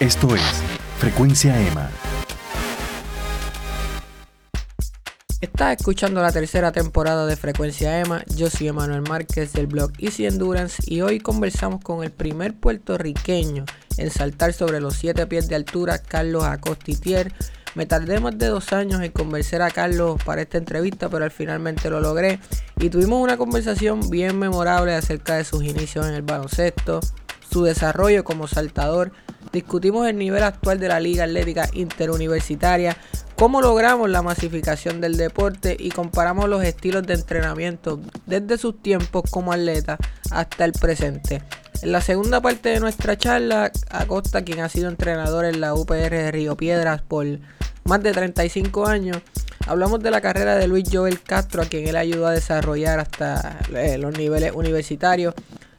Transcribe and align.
Esto 0.00 0.32
es 0.32 0.42
Frecuencia 0.98 1.60
EMA. 1.60 1.90
Estás 5.40 5.76
escuchando 5.76 6.22
la 6.22 6.30
tercera 6.30 6.70
temporada 6.70 7.26
de 7.26 7.34
Frecuencia 7.34 7.98
EMA. 7.98 8.22
Yo 8.36 8.48
soy 8.48 8.68
Emanuel 8.68 9.02
Márquez 9.02 9.52
del 9.54 9.66
blog 9.66 9.90
Easy 9.98 10.24
Endurance 10.24 10.84
y 10.86 11.00
hoy 11.00 11.18
conversamos 11.18 11.82
con 11.82 12.04
el 12.04 12.12
primer 12.12 12.54
puertorriqueño 12.54 13.64
en 13.96 14.10
saltar 14.10 14.52
sobre 14.52 14.78
los 14.78 14.94
7 14.94 15.26
pies 15.26 15.48
de 15.48 15.56
altura, 15.56 15.98
Carlos 15.98 16.44
Acostitier. 16.44 17.32
Me 17.74 17.84
tardé 17.84 18.20
más 18.20 18.38
de 18.38 18.46
dos 18.46 18.72
años 18.72 19.02
en 19.02 19.10
convencer 19.10 19.62
a 19.62 19.70
Carlos 19.72 20.22
para 20.24 20.42
esta 20.42 20.58
entrevista, 20.58 21.08
pero 21.08 21.24
al 21.24 21.32
finalmente 21.32 21.90
lo 21.90 21.98
logré. 21.98 22.38
Y 22.76 22.88
tuvimos 22.88 23.20
una 23.20 23.36
conversación 23.36 24.08
bien 24.10 24.38
memorable 24.38 24.94
acerca 24.94 25.34
de 25.34 25.44
sus 25.44 25.64
inicios 25.64 26.06
en 26.06 26.14
el 26.14 26.22
baloncesto, 26.22 27.00
su 27.50 27.64
desarrollo 27.64 28.22
como 28.22 28.46
saltador. 28.46 29.10
Discutimos 29.52 30.06
el 30.06 30.18
nivel 30.18 30.42
actual 30.42 30.78
de 30.78 30.88
la 30.88 31.00
Liga 31.00 31.24
Atlética 31.24 31.68
Interuniversitaria, 31.72 32.96
cómo 33.36 33.60
logramos 33.60 34.10
la 34.10 34.22
masificación 34.22 35.00
del 35.00 35.16
deporte 35.16 35.76
y 35.78 35.90
comparamos 35.90 36.48
los 36.48 36.62
estilos 36.64 37.06
de 37.06 37.14
entrenamiento 37.14 38.00
desde 38.26 38.58
sus 38.58 38.82
tiempos 38.82 39.24
como 39.30 39.52
atleta 39.52 39.96
hasta 40.30 40.64
el 40.64 40.72
presente. 40.72 41.42
En 41.80 41.92
la 41.92 42.00
segunda 42.00 42.40
parte 42.40 42.70
de 42.70 42.80
nuestra 42.80 43.16
charla, 43.16 43.70
Acosta, 43.90 44.42
quien 44.42 44.60
ha 44.60 44.68
sido 44.68 44.88
entrenador 44.88 45.44
en 45.44 45.60
la 45.60 45.74
UPR 45.74 46.10
de 46.10 46.32
Río 46.32 46.56
Piedras 46.56 47.02
por 47.02 47.26
más 47.84 48.02
de 48.02 48.12
35 48.12 48.86
años, 48.86 49.18
hablamos 49.68 50.00
de 50.00 50.10
la 50.10 50.20
carrera 50.20 50.56
de 50.56 50.66
Luis 50.66 50.88
Joel 50.92 51.22
Castro, 51.22 51.62
a 51.62 51.66
quien 51.66 51.86
él 51.86 51.96
ayudó 51.96 52.26
a 52.26 52.32
desarrollar 52.32 52.98
hasta 52.98 53.60
eh, 53.74 53.96
los 53.96 54.18
niveles 54.18 54.52
universitarios. 54.54 55.34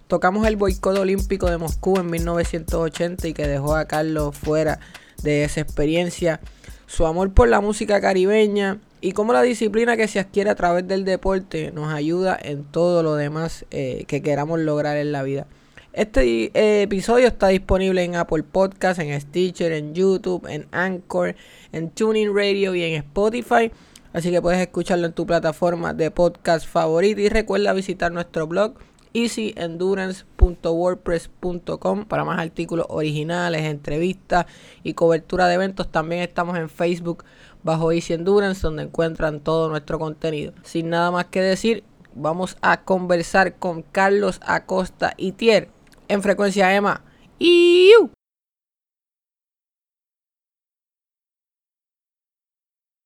Tocamos 0.09 0.47
el 0.47 0.55
boicot 0.55 0.97
olímpico 0.97 1.51
de 1.51 1.59
Moscú 1.59 1.99
en 1.99 2.09
1980 2.09 3.27
y 3.27 3.33
que 3.35 3.47
dejó 3.47 3.75
a 3.75 3.85
Carlos 3.85 4.35
fuera 4.35 4.79
de 5.21 5.43
esa 5.43 5.61
experiencia. 5.61 6.39
Su 6.87 7.05
amor 7.05 7.31
por 7.31 7.47
la 7.47 7.61
música 7.61 8.01
caribeña 8.01 8.79
y 9.01 9.11
cómo 9.11 9.33
la 9.33 9.43
disciplina 9.43 9.97
que 9.97 10.07
se 10.07 10.19
adquiere 10.19 10.49
a 10.49 10.55
través 10.55 10.87
del 10.87 11.05
deporte 11.05 11.71
nos 11.73 11.93
ayuda 11.93 12.35
en 12.41 12.63
todo 12.63 13.03
lo 13.03 13.13
demás 13.17 13.67
eh, 13.69 14.05
que 14.07 14.23
queramos 14.23 14.59
lograr 14.59 14.97
en 14.97 15.11
la 15.11 15.21
vida. 15.21 15.45
Este 15.93 16.49
eh, 16.55 16.81
episodio 16.81 17.27
está 17.27 17.49
disponible 17.49 18.03
en 18.03 18.15
Apple 18.15 18.41
Podcast, 18.41 18.99
en 18.99 19.21
Stitcher, 19.21 19.71
en 19.73 19.93
YouTube, 19.93 20.47
en 20.49 20.65
Anchor, 20.71 21.35
en 21.71 21.91
Tuning 21.91 22.35
Radio 22.35 22.73
y 22.73 22.81
en 22.81 22.95
Spotify. 22.95 23.71
Así 24.11 24.31
que 24.31 24.41
puedes 24.41 24.59
escucharlo 24.59 25.05
en 25.05 25.13
tu 25.13 25.27
plataforma 25.27 25.93
de 25.93 26.09
podcast 26.09 26.67
favorita. 26.67 27.21
Y 27.21 27.29
recuerda 27.29 27.73
visitar 27.73 28.11
nuestro 28.11 28.47
blog 28.47 28.73
easyendurance.wordpress.com 29.13 32.05
para 32.05 32.25
más 32.25 32.39
artículos 32.39 32.85
originales, 32.89 33.63
entrevistas 33.63 34.45
y 34.83 34.93
cobertura 34.93 35.47
de 35.47 35.55
eventos. 35.55 35.91
También 35.91 36.21
estamos 36.21 36.57
en 36.57 36.69
Facebook 36.69 37.25
bajo 37.63 37.91
Easy 37.91 38.13
Endurance 38.13 38.61
donde 38.61 38.83
encuentran 38.83 39.39
todo 39.39 39.69
nuestro 39.69 39.97
contenido. 39.99 40.53
Sin 40.63 40.89
nada 40.89 41.11
más 41.11 41.25
que 41.25 41.41
decir, 41.41 41.83
vamos 42.13 42.57
a 42.61 42.83
conversar 42.83 43.55
con 43.55 43.81
Carlos 43.81 44.39
Acosta 44.45 45.13
y 45.17 45.31
Tier 45.33 45.69
en 46.07 46.21
frecuencia 46.21 46.75
EMA. 46.75 47.01
¡Iu! 47.39 48.11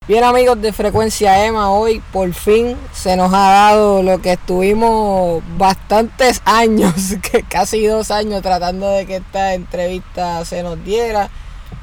Bien 0.05 0.25
amigos 0.25 0.61
de 0.61 0.73
Frecuencia 0.73 1.45
EMA, 1.45 1.71
hoy 1.71 2.03
por 2.11 2.33
fin 2.33 2.75
se 2.91 3.15
nos 3.15 3.33
ha 3.33 3.69
dado 3.69 4.03
lo 4.03 4.21
que 4.21 4.33
estuvimos 4.33 5.41
bastantes 5.57 6.41
años, 6.45 6.93
que 7.31 7.41
casi 7.43 7.85
dos 7.85 8.11
años 8.11 8.41
tratando 8.41 8.89
de 8.89 9.05
que 9.05 9.15
esta 9.15 9.53
entrevista 9.53 10.43
se 10.43 10.61
nos 10.61 10.83
diera. 10.83 11.29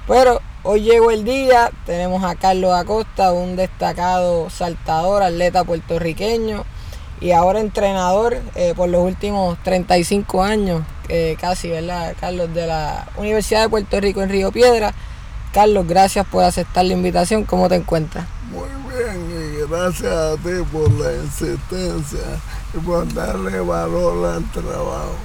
Pero 0.07 0.43
hoy 0.65 0.83
llegó 0.83 1.11
el 1.11 1.25
día, 1.25 1.71
tenemos 1.87 2.23
a 2.23 2.35
Carlos 2.35 2.75
Acosta, 2.75 3.33
un 3.33 3.57
destacado 3.57 4.51
saltador, 4.51 5.23
atleta 5.23 5.65
puertorriqueño 5.65 6.67
y 7.23 7.31
ahora 7.31 7.61
entrenador 7.61 8.39
eh, 8.55 8.75
por 8.77 8.91
los 8.91 9.03
últimos 9.03 9.57
35 9.63 10.43
años, 10.43 10.83
eh, 11.09 11.39
casi, 11.41 11.71
¿verdad? 11.71 12.15
Carlos, 12.21 12.53
de 12.53 12.67
la 12.67 13.09
Universidad 13.17 13.63
de 13.63 13.71
Puerto 13.71 13.99
Rico 13.99 14.21
en 14.21 14.29
Río 14.29 14.53
Piedra. 14.53 14.93
Carlos, 15.53 15.87
gracias 15.87 16.27
por 16.27 16.45
aceptar 16.45 16.85
la 16.85 16.93
invitación. 16.93 17.45
¿Cómo 17.45 17.69
te 17.69 17.75
encuentras? 17.75 18.27
Muy 18.51 18.69
bien, 18.89 19.31
y 19.31 19.69
gracias 19.69 20.13
a 20.13 20.37
ti 20.37 20.51
por 20.73 20.91
la 20.93 21.13
insistencia 21.13 22.21
y 22.73 22.79
por 22.79 23.13
darle 23.13 23.61
valor 23.61 24.35
al 24.35 24.51
trabajo. 24.53 25.17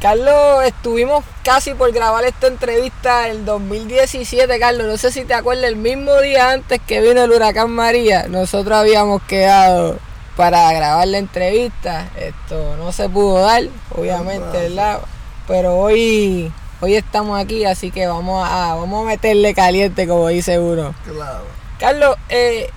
Carlos, 0.00 0.64
estuvimos 0.64 1.24
casi 1.44 1.74
por 1.74 1.92
grabar 1.92 2.24
esta 2.24 2.48
entrevista 2.48 3.28
en 3.28 3.44
2017, 3.44 4.58
Carlos. 4.58 4.86
No 4.86 4.96
sé 4.96 5.12
si 5.12 5.24
te 5.24 5.34
acuerdas, 5.34 5.66
el 5.66 5.76
mismo 5.76 6.20
día 6.20 6.50
antes 6.50 6.80
que 6.84 7.00
vino 7.00 7.22
el 7.22 7.30
huracán 7.30 7.70
María, 7.70 8.26
nosotros 8.28 8.78
habíamos 8.78 9.22
quedado 9.22 9.98
para 10.36 10.72
grabar 10.72 11.06
la 11.08 11.18
entrevista. 11.18 12.08
Esto 12.16 12.76
no 12.78 12.92
se 12.92 13.08
pudo 13.08 13.40
dar, 13.40 13.62
obviamente, 13.96 14.58
¿verdad? 14.58 15.00
Pero 15.46 15.76
hoy 15.76 16.52
Hoy 16.84 16.96
estamos 16.96 17.40
aquí, 17.40 17.64
así 17.64 17.92
que 17.92 18.08
vamos 18.08 18.44
a, 18.44 18.74
vamos 18.74 19.04
a 19.04 19.06
meterle 19.06 19.54
caliente, 19.54 20.08
como 20.08 20.26
dice 20.26 20.58
uno. 20.58 20.92
Claro. 21.04 21.44
Carlos, 21.78 22.16
eh, 22.28 22.70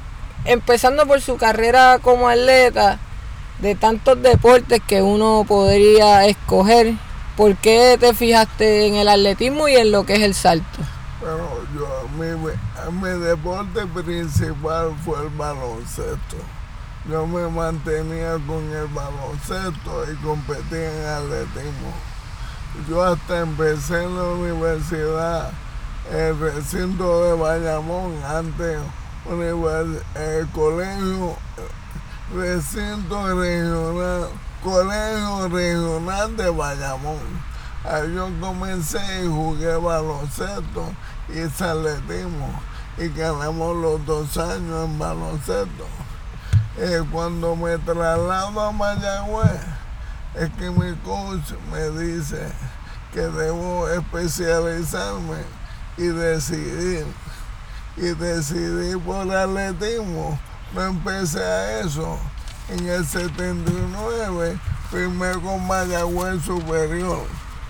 empezando 0.45 1.07
por 1.07 1.21
su 1.21 1.38
carrera 1.38 1.97
como 2.03 2.29
atleta, 2.29 2.99
de 3.57 3.73
tantos 3.73 4.21
deportes 4.21 4.79
que 4.88 5.01
uno 5.01 5.43
podría 5.47 6.27
escoger, 6.27 6.93
¿por 7.35 7.55
qué 7.55 7.97
te 7.99 8.13
fijaste 8.13 8.85
en 8.85 8.93
el 8.93 9.09
atletismo 9.09 9.67
y 9.67 9.75
en 9.75 9.91
lo 9.91 10.05
que 10.05 10.17
es 10.17 10.22
el 10.22 10.35
salto? 10.35 10.77
Bueno, 11.19 11.47
yo, 11.73 12.07
mi, 12.09 13.01
mi 13.01 13.19
deporte 13.25 13.87
principal 13.87 14.93
fue 15.03 15.19
el 15.19 15.29
baloncesto. 15.29 16.37
Yo 17.09 17.25
me 17.25 17.47
mantenía 17.47 18.33
con 18.45 18.72
el 18.72 18.85
baloncesto 18.85 20.11
y 20.11 20.16
competía 20.23 20.91
en 20.91 21.05
atletismo 21.07 22.14
yo 22.89 23.03
hasta 23.03 23.39
empecé 23.39 24.03
en 24.03 24.15
la 24.15 24.23
universidad, 24.23 25.51
el 26.11 26.39
recinto 26.39 27.23
de 27.23 27.33
Bayamón, 27.33 28.13
antes 28.27 28.79
el 30.15 30.47
colegio, 30.51 31.35
recinto 32.33 33.27
regional, 33.39 34.29
colegio 34.63 35.49
regional 35.49 36.37
de 36.37 36.49
Bayamón. 36.49 37.55
Ahí 37.83 38.13
yo 38.13 38.29
comencé 38.39 38.99
y 39.23 39.27
jugué 39.27 39.75
baloncesto 39.75 40.91
y 41.29 41.41
atletismo 41.41 42.49
y 42.97 43.09
ganamos 43.09 43.75
los 43.75 44.05
dos 44.05 44.37
años 44.37 44.85
en 44.85 44.99
baloncesto. 44.99 45.85
Eh, 46.77 47.01
cuando 47.11 47.55
me 47.55 47.77
traslado 47.77 48.59
a 48.59 48.71
Mayagüez, 48.71 49.74
es 50.38 50.50
que 50.57 50.69
mi 50.69 50.94
coach 50.97 51.53
me 51.72 51.90
dice 52.01 52.47
que 53.13 53.22
debo 53.22 53.88
especializarme 53.90 55.38
y 55.97 56.07
decidir. 56.07 57.06
Y 57.97 58.07
decidí 58.07 58.97
por 58.97 59.31
atletismo. 59.31 60.38
Me 60.75 60.84
empecé 60.84 61.41
a 61.41 61.79
eso. 61.79 62.19
En 62.69 62.85
el 62.88 63.06
79 63.06 64.59
firmé 64.91 65.31
con 65.41 65.66
Mayagüez 65.66 66.44
Superior. 66.44 67.23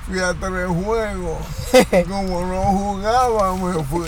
Fui 0.07 0.19
a 0.19 0.33
tres 0.33 0.67
juegos. 0.67 1.37
Como 2.09 2.41
no 2.41 2.61
jugaba, 2.63 3.55
me 3.55 3.83
fui. 3.83 4.07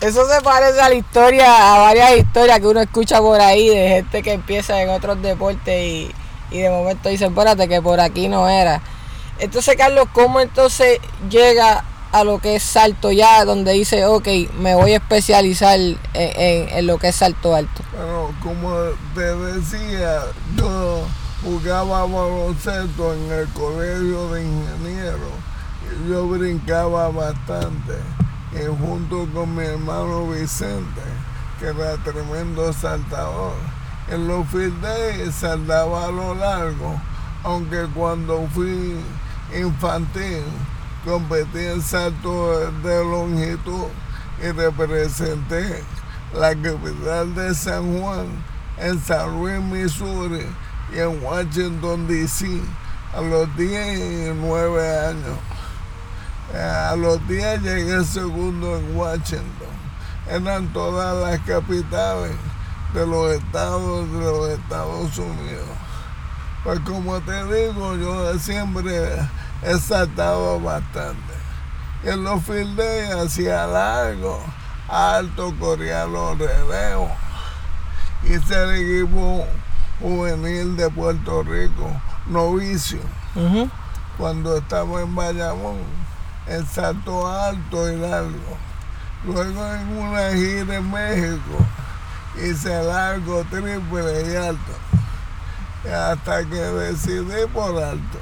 Eso 0.00 0.28
se 0.28 0.42
parece 0.42 0.80
a 0.82 0.90
la 0.90 0.94
historia, 0.96 1.74
a 1.74 1.78
varias 1.78 2.18
historias 2.18 2.60
que 2.60 2.66
uno 2.66 2.80
escucha 2.80 3.20
por 3.20 3.40
ahí 3.40 3.68
de 3.68 3.88
gente 3.88 4.22
que 4.22 4.32
empieza 4.34 4.82
en 4.82 4.90
otros 4.90 5.22
deportes 5.22 5.82
y, 5.82 6.14
y 6.54 6.60
de 6.60 6.70
momento 6.70 7.08
dice, 7.08 7.26
espérate 7.26 7.68
que 7.68 7.82
por 7.82 7.98
aquí 7.98 8.28
no 8.28 8.48
era. 8.48 8.80
Entonces, 9.40 9.74
Carlos, 9.76 10.06
¿cómo 10.12 10.40
entonces 10.40 11.00
llega 11.28 11.82
a 12.12 12.22
lo 12.22 12.38
que 12.38 12.54
es 12.54 12.62
salto 12.62 13.10
ya, 13.10 13.44
donde 13.44 13.72
dice, 13.72 14.06
ok, 14.06 14.28
me 14.60 14.76
voy 14.76 14.92
a 14.92 14.98
especializar 14.98 15.76
en, 15.80 16.86
lo 16.86 16.98
que 16.98 17.08
es 17.08 17.16
salto 17.16 17.56
alto? 17.56 17.82
Bueno, 17.92 18.32
como 18.40 18.72
te 19.16 19.34
decía, 19.34 20.20
yo 20.56 21.02
jugaba 21.42 22.06
baloncesto 22.06 23.14
en 23.14 23.32
el 23.32 23.48
colegio 23.48 24.32
de 24.32 24.44
ingenieros. 24.44 25.32
Yo 26.08 26.28
brincaba 26.28 27.08
bastante, 27.08 27.94
junto 28.78 29.26
con 29.34 29.56
mi 29.56 29.64
hermano 29.64 30.28
Vicente, 30.28 31.02
que 31.58 31.66
era 31.66 31.96
tremendo 32.04 32.72
saltador 32.72 33.73
en 34.10 34.28
los 34.28 34.46
field 34.48 34.80
days 34.82 35.34
saltaba 35.34 36.06
a 36.06 36.10
lo 36.10 36.34
largo, 36.34 37.00
aunque 37.42 37.86
cuando 37.94 38.46
fui 38.52 38.96
infantil 39.56 40.42
competí 41.04 41.58
en 41.58 41.82
salto 41.82 42.70
de 42.82 43.04
longitud 43.04 43.86
y 44.42 44.50
representé 44.50 45.82
la 46.34 46.54
capital 46.54 47.34
de 47.34 47.54
San 47.54 48.00
Juan 48.00 48.26
en 48.78 49.00
San 49.00 49.38
Luis, 49.38 49.60
Missouri 49.60 50.46
y 50.94 50.98
en 50.98 51.22
Washington, 51.22 52.06
D.C. 52.06 52.60
a 53.14 53.20
los 53.20 53.56
19 53.56 54.98
años. 55.06 55.38
Eh, 56.52 56.58
a 56.58 56.96
los 56.96 57.26
días 57.28 57.60
llegué 57.62 58.04
segundo 58.04 58.76
en 58.76 58.96
Washington. 58.96 59.74
Eran 60.28 60.72
todas 60.72 61.16
las 61.16 61.40
capitales 61.46 62.32
de 62.94 63.06
los 63.06 63.32
estados 63.32 64.10
de 64.12 64.20
los 64.20 64.48
Estados 64.50 65.18
Unidos. 65.18 65.66
Pues 66.62 66.80
como 66.80 67.20
te 67.20 67.44
digo, 67.44 67.96
yo 67.96 68.38
siempre 68.38 69.18
he 69.62 69.78
saltado 69.78 70.60
bastante. 70.60 71.34
Y 72.04 72.08
en 72.08 72.22
los 72.22 72.42
field 72.44 72.80
hacía 73.20 73.66
largo, 73.66 74.40
alto, 74.88 75.52
corría 75.58 76.06
los 76.06 76.38
relevos. 76.38 77.10
Hice 78.22 78.62
el 78.62 79.02
equipo 79.02 79.44
juvenil 80.00 80.76
de 80.76 80.88
Puerto 80.88 81.42
Rico, 81.42 81.90
novicio, 82.26 83.00
cuando 84.16 84.56
estaba 84.56 85.02
en 85.02 85.14
Bayamón, 85.14 85.78
en 86.46 86.66
salto 86.66 87.26
alto 87.30 87.90
y 87.90 87.96
largo. 87.96 88.56
Luego 89.26 89.66
en 89.66 89.98
una 89.98 90.30
gira 90.30 90.76
en 90.76 90.90
México, 90.90 91.58
hice 92.42 92.82
largo, 92.82 93.44
triple 93.50 94.32
y 94.32 94.36
alto. 94.36 94.72
Hasta 95.84 96.44
que 96.44 96.56
decidí 96.56 97.46
por 97.52 97.82
alto. 97.82 98.18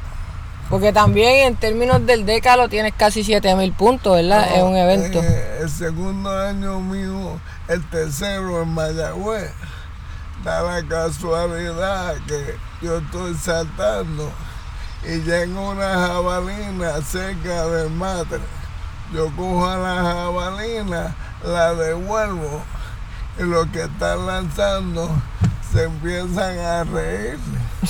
Porque 0.69 0.93
también 0.93 1.47
en 1.47 1.57
términos 1.57 2.05
del 2.07 2.25
décalo 2.25 2.69
tienes 2.69 2.95
casi 2.97 3.23
7000 3.23 3.73
puntos, 3.73 4.17
¿verdad? 4.17 4.57
es 4.57 4.63
un 4.63 4.77
evento. 4.77 5.23
Eh, 5.23 5.59
el 5.61 5.71
segundo 5.71 6.31
año 6.31 6.81
mío, 6.81 7.39
el 7.69 7.85
tercero 7.91 8.63
en 8.63 8.69
Mayagüez. 8.69 9.51
Da 10.43 10.63
la 10.63 10.83
casualidad 10.89 12.15
que 12.27 12.57
yo 12.81 12.99
estoy 12.99 13.35
saltando 13.35 14.33
y 15.05 15.21
llega 15.21 15.61
una 15.61 15.95
jabalina 15.95 17.01
cerca 17.03 17.67
del 17.69 17.91
matre. 17.91 18.41
Yo 19.13 19.27
cojo 19.37 19.67
a 19.67 19.77
la 19.77 20.03
jabalina, 20.03 21.15
la 21.45 21.75
devuelvo 21.75 22.63
y 22.63 22.82
los 23.39 23.67
que 23.69 23.83
están 23.83 24.27
lanzando 24.27 25.11
se 25.73 25.85
empiezan 25.85 26.59
a 26.59 26.85
reír 26.85 27.39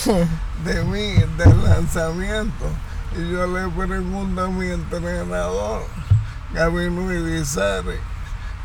de 0.65 0.85
mí, 0.85 1.15
del 1.37 1.65
lanzamiento. 1.65 2.67
Y 3.17 3.31
yo 3.31 3.47
le 3.47 3.69
pregunto 3.69 4.45
a 4.45 4.49
mi 4.49 4.69
entrenador, 4.69 5.83
Camino 6.55 7.13
Irizarry, 7.13 7.99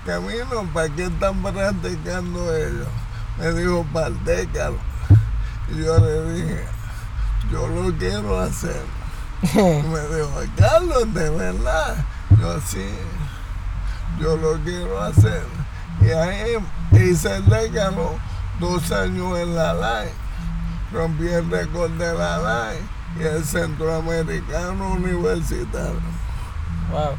Camino, 0.06 0.70
¿para 0.74 0.90
qué 0.90 1.06
están 1.06 1.42
practicando 1.42 2.56
ellos? 2.56 2.88
Me 3.40 3.54
dijo, 3.54 3.86
para. 3.92 4.10
Y 5.70 5.84
yo 5.84 5.98
le 5.98 6.34
dije, 6.34 6.64
yo 7.52 7.68
lo 7.68 7.94
quiero 7.98 8.40
hacer. 8.40 8.82
me 9.54 10.16
dijo, 10.16 10.44
Carlos, 10.58 11.14
de 11.14 11.30
verdad. 11.30 12.06
Yo 12.40 12.60
sí, 12.62 12.90
yo 14.20 14.38
lo 14.38 14.54
quiero 14.64 15.02
hacer. 15.02 15.44
Y 16.02 16.10
ahí 16.12 16.58
hice 16.94 17.36
el 17.36 17.46
décalo 17.46 18.16
dos 18.60 18.92
años 18.92 19.38
en 19.40 19.56
la 19.56 19.74
LAI. 19.74 20.10
Rompí 20.92 21.28
el 21.28 21.50
récord 21.50 21.92
de 21.92 22.14
la 22.14 22.38
LAI 22.38 22.78
y 23.20 23.24
el 23.24 23.44
centroamericano 23.44 24.94
universitario. 24.94 26.02
Wow. 26.92 27.18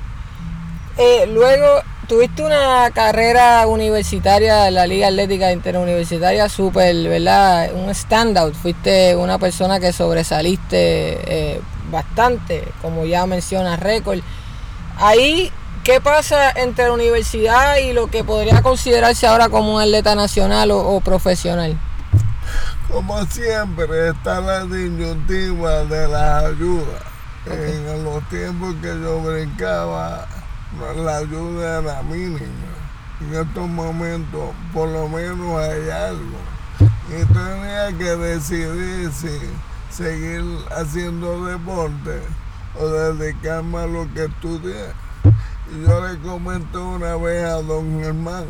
Eh, 0.96 1.26
luego 1.28 1.82
tuviste 2.08 2.42
una 2.42 2.90
carrera 2.92 3.66
universitaria 3.66 4.66
en 4.66 4.74
la 4.74 4.86
Liga 4.86 5.08
Atlética 5.08 5.52
Interuniversitaria 5.52 6.48
súper, 6.48 7.08
¿verdad? 7.08 7.72
Un 7.74 7.94
standout. 7.94 8.54
Fuiste 8.54 9.14
una 9.14 9.38
persona 9.38 9.78
que 9.78 9.92
sobresaliste 9.92 10.72
eh, 10.76 11.60
bastante, 11.90 12.64
como 12.82 13.04
ya 13.04 13.26
menciona 13.26 13.76
récord. 13.76 14.20
Ahí 14.96 15.52
¿Qué 15.88 16.02
pasa 16.02 16.50
entre 16.50 16.84
la 16.84 16.92
universidad 16.92 17.78
y 17.78 17.94
lo 17.94 18.08
que 18.08 18.22
podría 18.22 18.60
considerarse 18.60 19.26
ahora 19.26 19.48
como 19.48 19.76
un 19.76 19.80
atleta 19.80 20.14
nacional 20.14 20.70
o, 20.70 21.00
profesional? 21.00 21.80
Como 22.92 23.24
siempre, 23.24 24.10
está 24.10 24.38
la 24.42 24.66
disyuntiva 24.66 25.84
de 25.84 26.08
la 26.08 26.40
ayuda. 26.40 26.98
En 27.46 28.04
los 28.04 28.22
tiempos 28.28 28.74
que 28.82 28.88
yo 28.88 29.22
brincaba, 29.22 30.28
la 30.94 31.16
ayuda 31.16 31.80
era 31.80 32.02
mínima. 32.02 32.44
En 33.22 33.34
estos 33.34 33.66
momentos, 33.66 34.50
por 34.74 34.90
lo 34.90 35.08
menos 35.08 35.58
hay 35.58 35.88
algo. 35.88 36.38
Y 37.08 37.24
tenía 37.32 37.88
que 37.96 38.14
decidir 38.14 39.10
si 39.10 39.40
seguir 39.88 40.44
haciendo 40.70 41.46
deporte 41.46 42.20
o 42.78 42.86
dedicarme 42.88 43.78
a 43.78 43.86
lo 43.86 44.06
que 44.12 44.26
estudié. 44.26 45.07
Yo 45.70 46.00
le 46.00 46.18
comenté 46.20 46.78
una 46.78 47.16
vez 47.16 47.44
a 47.44 47.60
don 47.60 48.00
Germán, 48.00 48.46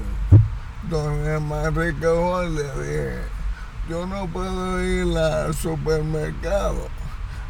don 0.88 1.25
Germán 1.25 1.75
Rico, 1.75 2.43
le 2.44 2.62
dije, 2.62 3.19
yo 3.88 4.06
no 4.06 4.29
puedo 4.29 4.81
ir 4.85 5.19
al 5.19 5.53
supermercado 5.53 6.87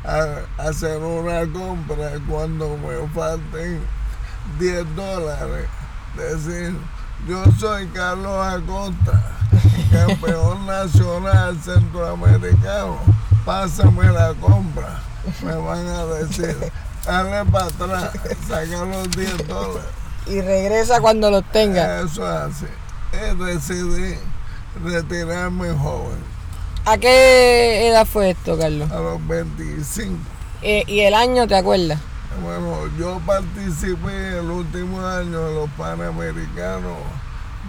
a, 0.04 0.38
hacer 0.56 1.02
una 1.02 1.40
compra 1.52 2.12
cuando 2.26 2.78
me 2.78 3.06
falten 3.12 3.82
10 4.58 4.96
dólares. 4.96 5.68
Decir, 6.16 6.74
yo 7.28 7.44
soy 7.60 7.86
Carlos 7.88 8.46
Acosta, 8.46 9.22
campeón 9.92 10.66
nacional 10.66 11.58
centroamericano, 11.62 13.00
pásame 13.44 14.10
la 14.12 14.32
compra. 14.40 15.02
Me 15.44 15.54
van 15.54 15.86
a 15.86 16.06
decir, 16.06 16.56
dale 17.04 17.50
para 17.50 17.66
atrás, 17.66 18.10
saca 18.48 18.84
los 18.84 19.10
10 19.10 19.48
dólares. 19.48 19.88
Y 20.26 20.40
regresa 20.40 21.00
cuando 21.00 21.30
los 21.30 21.44
tenga. 21.52 22.00
Eso 22.00 22.26
hace. 22.26 22.66
Decidí 23.12 24.18
retirarme 24.84 25.70
joven. 25.70 26.18
¿A 26.84 26.98
qué 26.98 27.88
edad 27.88 28.06
fue 28.06 28.30
esto, 28.30 28.58
Carlos? 28.58 28.90
A 28.90 29.00
los 29.00 29.26
25. 29.26 30.16
Eh, 30.62 30.84
¿Y 30.86 31.00
el 31.00 31.14
año 31.14 31.46
te 31.46 31.56
acuerdas? 31.56 31.98
Bueno, 32.42 32.86
yo 32.98 33.20
participé 33.26 34.38
el 34.38 34.50
último 34.50 35.04
año 35.04 35.48
de 35.48 35.54
los 35.54 35.70
Panamericanos 35.70 36.96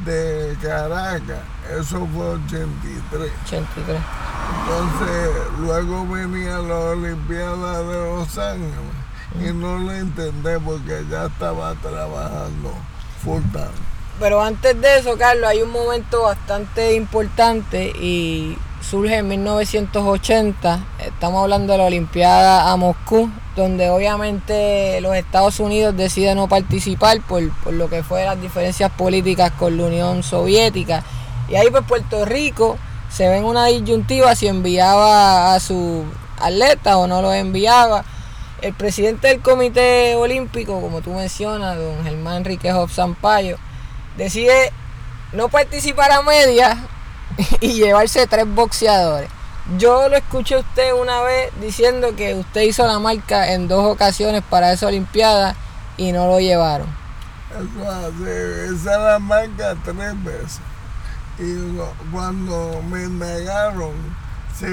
de 0.06 0.56
Caracas. 0.62 1.40
Eso 1.70 2.08
fue 2.14 2.26
83. 2.28 3.32
83. 3.46 3.98
Entonces, 4.62 5.30
luego 5.60 6.08
venía 6.08 6.58
la 6.60 6.76
Olimpiada 6.76 7.84
de 7.84 8.16
Los 8.16 8.38
Ángeles 8.38 8.99
y 9.38 9.54
no 9.54 9.78
lo 9.78 9.94
entendí 9.94 10.50
porque 10.64 11.04
ya 11.10 11.26
estaba 11.26 11.76
trabajando 11.76 12.72
full 13.24 13.42
time. 13.52 13.90
Pero 14.20 14.42
antes 14.42 14.80
de 14.82 14.98
eso, 14.98 15.18
Carlos, 15.18 15.50
hay 15.50 15.62
un 15.62 15.72
momento 15.72 16.24
bastante 16.24 16.96
importante 16.96 17.88
y 17.90 18.58
surge 18.82 19.18
en 19.18 19.28
1980. 19.30 20.80
Estamos 21.06 21.42
hablando 21.42 21.72
de 21.72 21.78
la 21.78 21.86
Olimpiada 21.86 22.70
a 22.72 22.76
Moscú, 22.76 23.30
donde 23.56 23.90
obviamente 23.90 25.00
los 25.00 25.16
Estados 25.16 25.62
Unidos 25.62 25.96
deciden 25.96 26.36
no 26.36 26.50
participar 26.50 27.22
por, 27.22 27.50
por 27.64 27.74
lo 27.74 27.90
que 27.90 28.04
fue 28.04 28.26
las 28.26 28.42
diferencias 28.42 28.92
políticas 28.92 29.52
con 29.52 29.78
la 29.78 29.86
Unión 29.86 30.22
Soviética. 30.24 31.04
Y 31.48 31.56
ahí 31.56 31.70
pues 31.72 31.86
Puerto 31.86 32.26
Rico 32.26 32.78
se 33.10 33.30
ve 33.30 33.38
en 33.38 33.46
una 33.46 33.68
disyuntiva 33.68 34.36
si 34.36 34.48
enviaba 34.48 35.54
a 35.54 35.60
su 35.62 36.04
atleta 36.42 36.98
o 36.98 37.08
no 37.08 37.22
lo 37.22 37.34
enviaba 37.34 38.04
el 38.62 38.74
presidente 38.74 39.28
del 39.28 39.42
Comité 39.42 40.16
Olímpico, 40.16 40.82
como 40.82 41.02
tú 41.02 41.14
mencionas, 41.14 41.78
don 41.78 42.04
Germán 42.04 42.38
Enrique 42.38 42.72
Sampaio, 42.90 43.58
decide 44.18 44.72
no 45.34 45.50
participar 45.50 46.12
a 46.12 46.22
media 46.22 46.78
y 47.62 47.74
llevarse 47.74 48.28
tres 48.28 48.46
boxeadores. 48.48 49.30
Yo 49.78 50.10
lo 50.10 50.18
escuché 50.18 50.56
a 50.56 50.60
usted 50.60 50.94
una 50.94 51.22
vez 51.22 51.52
diciendo 51.62 52.16
que 52.16 52.34
usted 52.34 52.62
hizo 52.62 52.88
la 52.88 52.98
marca 52.98 53.54
en 53.54 53.68
dos 53.68 53.86
ocasiones 53.86 54.42
para 54.50 54.74
esa 54.74 54.88
Olimpiada 54.88 55.56
y 55.96 56.12
no 56.12 56.28
lo 56.28 56.40
llevaron. 56.40 56.88
Eso 57.52 58.74
esa 58.74 58.98
la 58.98 59.20
marca 59.20 59.76
tres 59.84 60.24
veces. 60.24 60.60
Y 61.38 62.12
cuando 62.12 62.82
me 62.90 63.08
negaron, 63.08 63.94
sí 64.60 64.66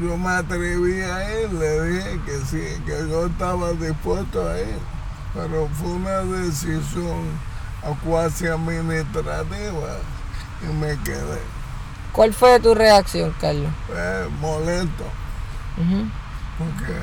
yo 0.00 0.16
me 0.16 0.30
atreví 0.30 1.00
a 1.02 1.40
ir, 1.40 1.52
le 1.52 1.82
dije 1.82 2.20
que 2.26 2.38
sí, 2.38 2.82
que 2.84 3.08
yo 3.08 3.26
estaba 3.26 3.72
dispuesto 3.72 4.48
a 4.48 4.58
ir, 4.58 4.78
pero 5.34 5.68
fue 5.74 5.88
una 5.92 6.20
decisión 6.20 7.54
cuasi 8.04 8.46
administrativa 8.46 9.98
y 10.62 10.72
me 10.74 10.96
quedé. 11.04 11.40
¿Cuál 12.12 12.32
fue 12.32 12.58
tu 12.60 12.74
reacción, 12.74 13.34
Carlos? 13.40 13.70
Pues 13.86 14.30
molesto, 14.40 15.04
porque 16.58 16.94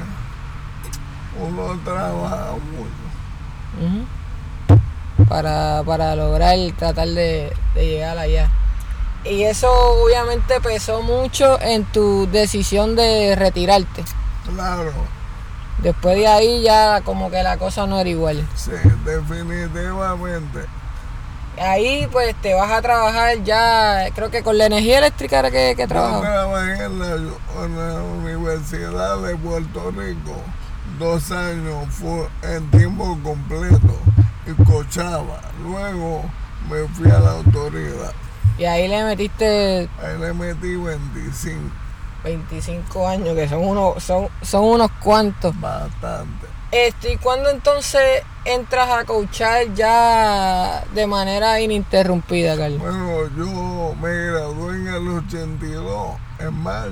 uno 1.40 1.80
trabaja 1.84 2.54
mucho. 2.72 3.02
para, 5.28 5.84
para 5.86 6.16
lograr 6.16 6.58
tratar 6.78 7.08
de, 7.08 7.54
de 7.76 7.86
llegar 7.86 8.18
allá. 8.18 8.50
Y 9.24 9.44
eso 9.44 9.70
obviamente 10.04 10.60
pesó 10.62 11.02
mucho 11.02 11.60
en 11.62 11.86
tu 11.86 12.28
decisión 12.32 12.96
de 12.96 13.36
retirarte. 13.36 14.04
Claro. 14.54 14.92
Después 15.80 16.16
de 16.18 16.28
ahí 16.28 16.62
ya 16.64 17.02
como 17.02 17.30
que 17.30 17.42
la 17.44 17.58
cosa 17.58 17.86
no 17.88 18.00
era 18.00 18.10
igual. 18.10 18.48
Sí, 18.56 18.72
definitivamente. 19.06 20.66
Ahí 21.60 22.08
pues 22.12 22.36
te 22.42 22.54
vas 22.54 22.72
a 22.72 22.82
trabajar 22.82 23.44
ya, 23.44 24.08
creo 24.16 24.32
que 24.32 24.42
con 24.42 24.58
la 24.58 24.66
energía 24.66 25.00
eléctrica 25.00 25.40
era 25.40 25.52
que, 25.52 25.76
que 25.76 25.84
Yo 25.84 25.88
trabajaba. 25.88 26.22
trabajé 26.22 26.84
en 26.86 27.00
la, 27.00 27.06
en 27.16 27.78
la 27.78 28.02
Universidad 28.04 29.18
de 29.20 29.36
Puerto 29.36 29.92
Rico 29.92 30.36
dos 31.00 31.32
años 31.32 31.88
fue 31.90 32.28
en 32.44 32.70
tiempo 32.72 33.18
completo 33.24 33.98
y 34.46 34.64
cochaba. 34.64 35.42
Luego 35.64 36.24
me 36.70 36.88
fui 36.90 37.10
a 37.10 37.20
la 37.20 37.32
autoridad. 37.32 38.14
Y 38.58 38.66
ahí 38.66 38.88
le 38.88 39.04
metiste 39.04 39.90
Ahí 40.04 40.18
le 40.20 40.34
metí 40.34 40.76
25, 40.76 41.60
25 42.24 43.08
años, 43.08 43.36
que 43.36 43.48
son 43.50 43.66
unos, 43.66 44.04
son, 44.04 44.28
son 44.42 44.64
unos 44.64 44.92
cuantos. 45.04 45.60
bastante. 45.60 46.48
Este, 46.72 47.14
¿Y 47.14 47.18
cuándo 47.18 47.50
entonces 47.50 48.24
entras 48.46 48.90
a 48.90 49.04
coachar 49.04 49.74
ya 49.74 50.84
de 50.94 51.06
manera 51.06 51.60
ininterrumpida, 51.60 52.56
Carlos? 52.56 52.80
Bueno, 52.80 53.28
yo 53.36 53.96
me 54.02 54.10
gradué 54.28 54.76
en 54.78 54.88
el 54.88 55.08
82, 55.10 56.18
en 56.40 56.54
mayo. 56.54 56.92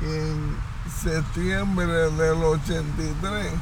Y 0.00 0.06
en 0.06 0.56
septiembre 1.02 1.86
del 1.86 2.42
83, 2.42 3.52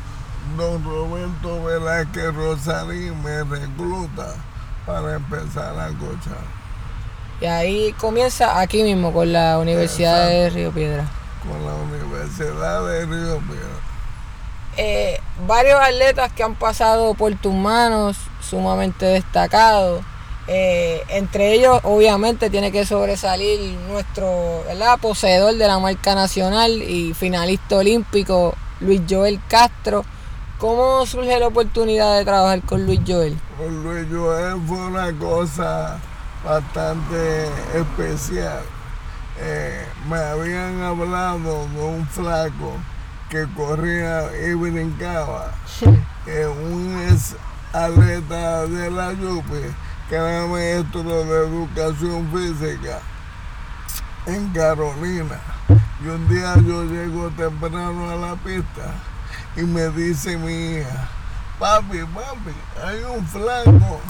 don 0.57 0.83
Roberto 0.85 1.63
Velázquez 1.65 2.35
Rosarín 2.35 3.23
me 3.23 3.45
recluta 3.45 4.35
para 4.87 5.17
empezar 5.17 5.79
a 5.79 5.89
cochar. 5.89 6.58
Y 7.41 7.47
ahí 7.47 7.93
comienza 8.01 8.61
aquí 8.61 8.83
mismo 8.83 9.13
con 9.13 9.33
la 9.33 9.59
Universidad 9.59 10.29
de 10.29 10.51
Río 10.51 10.73
Piedra. 10.73 11.05
con 11.43 11.65
la 11.65 11.75
Universidad 11.75 12.87
de 12.87 13.07
Río 13.07 13.39
Piedra. 13.39 13.79
Eh, 14.77 15.21
varios 15.47 15.81
atletas 15.81 16.33
que 16.33 16.43
han 16.43 16.55
pasado 16.55 17.15
por 17.15 17.35
tus 17.37 17.55
manos, 17.55 18.17
sumamente 18.41 19.07
destacados. 19.07 20.03
Eh, 20.47 21.03
entre 21.09 21.53
ellos, 21.53 21.81
obviamente, 21.85 22.49
tiene 22.49 22.73
que 22.73 22.87
sobresalir 22.87 23.77
nuestro 23.89 24.65
¿verdad? 24.67 24.99
poseedor 24.99 25.55
de 25.55 25.67
la 25.67 25.79
marca 25.79 26.15
nacional 26.15 26.83
y 26.83 27.13
finalista 27.15 27.77
olímpico, 27.77 28.55
Luis 28.81 29.03
Joel 29.09 29.41
Castro. 29.49 30.05
¿Cómo 30.59 31.07
surge 31.07 31.39
la 31.39 31.49
oportunidad 31.49 32.19
de 32.19 32.25
trabajar 32.25 32.63
con 32.63 32.85
Luis 32.85 33.01
Joel? 33.07 33.39
Con 33.59 33.83
Luis 33.85 34.07
Joel 34.11 34.61
fue 34.67 34.79
una 34.79 35.13
cosa 35.19 35.99
bastante 36.45 37.49
especial. 37.75 38.63
Eh, 39.41 39.87
me 40.09 40.17
habían 40.17 40.83
hablado 40.83 41.69
de 41.69 41.81
un 41.81 42.07
flaco 42.09 42.75
que 43.29 43.47
corría 43.55 44.25
y 44.47 44.55
brincaba, 44.55 45.53
eh, 46.27 46.47
un 46.47 46.99
ex 47.09 47.37
atleta 47.73 48.67
de 48.67 48.91
la 48.91 49.13
Yupi, 49.13 49.75
que 50.09 50.17
era 50.17 50.47
maestro 50.47 51.03
de 51.03 51.47
educación 51.47 52.29
física 52.33 53.01
en 54.27 54.49
Carolina. 54.51 55.39
Y 56.03 56.09
un 56.09 56.29
día 56.29 56.55
yo 56.57 56.85
llego 56.85 57.29
temprano 57.31 58.11
a 58.11 58.17
la 58.17 58.35
pista 58.37 58.95
y 59.57 59.63
me 59.63 59.89
dice 59.91 60.37
mi 60.37 60.79
hija, 60.79 61.09
papi, 61.59 61.99
papi, 62.15 62.55
hay 62.85 63.03
un 63.03 63.27
flaco 63.27 64.01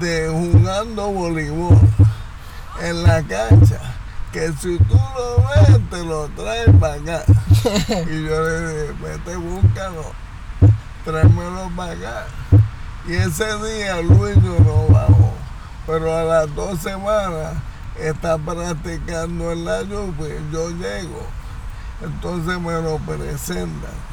de 0.00 0.28
jugando 0.28 1.10
voleibol 1.10 1.78
en 2.80 3.02
la 3.02 3.22
cancha 3.22 3.80
que 4.32 4.50
si 4.52 4.78
tú 4.78 4.94
lo 4.94 5.44
ves 5.48 5.90
te 5.90 6.04
lo 6.04 6.26
traes 6.28 6.70
para 6.80 6.94
acá. 6.94 7.24
y 8.10 8.24
yo 8.24 8.42
le 8.42 8.60
dije, 8.60 8.94
vete, 9.02 9.36
búscalo, 9.36 10.04
tráemelo 11.04 11.70
para 11.76 11.92
acá. 11.92 12.26
Y 13.06 13.12
ese 13.14 13.44
día 13.44 14.00
Luis 14.00 14.34
yo 14.36 14.58
no 14.60 14.86
bajó, 14.88 15.32
pero 15.86 16.16
a 16.16 16.24
las 16.24 16.54
dos 16.54 16.78
semanas 16.78 17.54
está 18.00 18.38
practicando 18.38 19.52
en 19.52 19.64
la 19.66 19.82
lluvia, 19.82 20.36
yo 20.50 20.70
llego, 20.70 21.26
entonces 22.02 22.58
me 22.58 22.72
lo 22.80 22.98
presentan. 22.98 24.12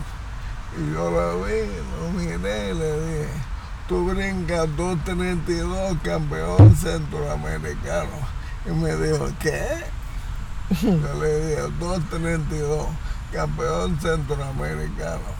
Y 0.77 0.93
yo 0.93 1.09
lo 1.09 1.43
vi, 1.43 1.61
lo 1.97 2.11
miré 2.19 2.71
y 2.71 2.73
le 2.73 3.01
dije, 3.01 3.29
tú 3.89 4.05
brincas 4.05 4.67
232 4.77 5.97
campeón 6.03 6.75
centroamericano. 6.75 8.11
Y 8.67 8.69
me 8.69 8.95
dijo, 8.95 9.27
¿qué? 9.39 9.65
Yo 10.83 11.13
le 11.19 11.39
dije, 11.47 11.61
232 11.79 12.87
campeón 13.33 13.99
centroamericano. 13.99 15.39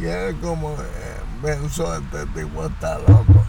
Y 0.00 0.06
él 0.06 0.36
como 0.40 0.72
eh, 0.72 1.20
pensó, 1.40 1.94
este 1.94 2.26
tipo 2.26 2.66
está 2.66 2.98
loco. 2.98 3.46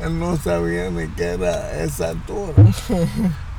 Él 0.00 0.18
no 0.18 0.36
sabía 0.36 0.90
ni 0.90 1.06
qué 1.10 1.34
era 1.34 1.72
esa 1.80 2.10
altura. 2.10 2.54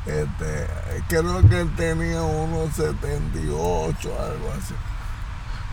Este, 0.05 0.67
creo 1.07 1.41
que 1.49 1.61
él 1.61 1.75
tenía 1.75 2.21
unos 2.21 2.75
78, 2.75 3.97
algo 4.07 4.51
así. 4.55 4.75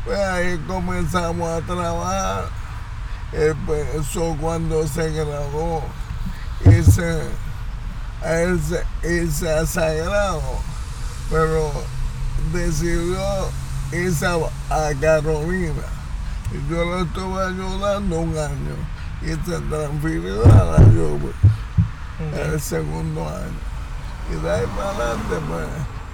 Pues 0.06 0.18
ahí 0.18 0.56
comenzamos 0.66 1.50
a 1.50 1.60
trabajar. 1.60 2.61
Empezó 3.32 4.36
cuando 4.40 4.86
se 4.86 5.00
a 8.24 8.42
irse, 8.42 8.84
irse 9.02 9.50
a 9.50 9.66
Sagrado. 9.66 10.42
Pero 11.30 11.72
decidió 12.52 13.50
irse 13.92 14.26
a, 14.26 14.36
a 14.68 14.94
Carolina. 15.00 15.82
Yo 16.68 16.84
lo 16.84 17.00
estuve 17.00 17.42
ayudando 17.42 18.20
un 18.20 18.36
año. 18.36 18.76
Y 19.22 19.28
se 19.28 19.60
transfirió 19.60 20.44
a 20.44 20.64
la 20.64 20.78
lluvia 20.78 21.32
el 22.34 22.60
segundo 22.60 23.28
año. 23.28 23.72
Y 24.30 24.42
de 24.42 24.50
ahí 24.50 24.66
para 24.76 24.90
adelante, 24.90 25.36
pues, 25.48 25.66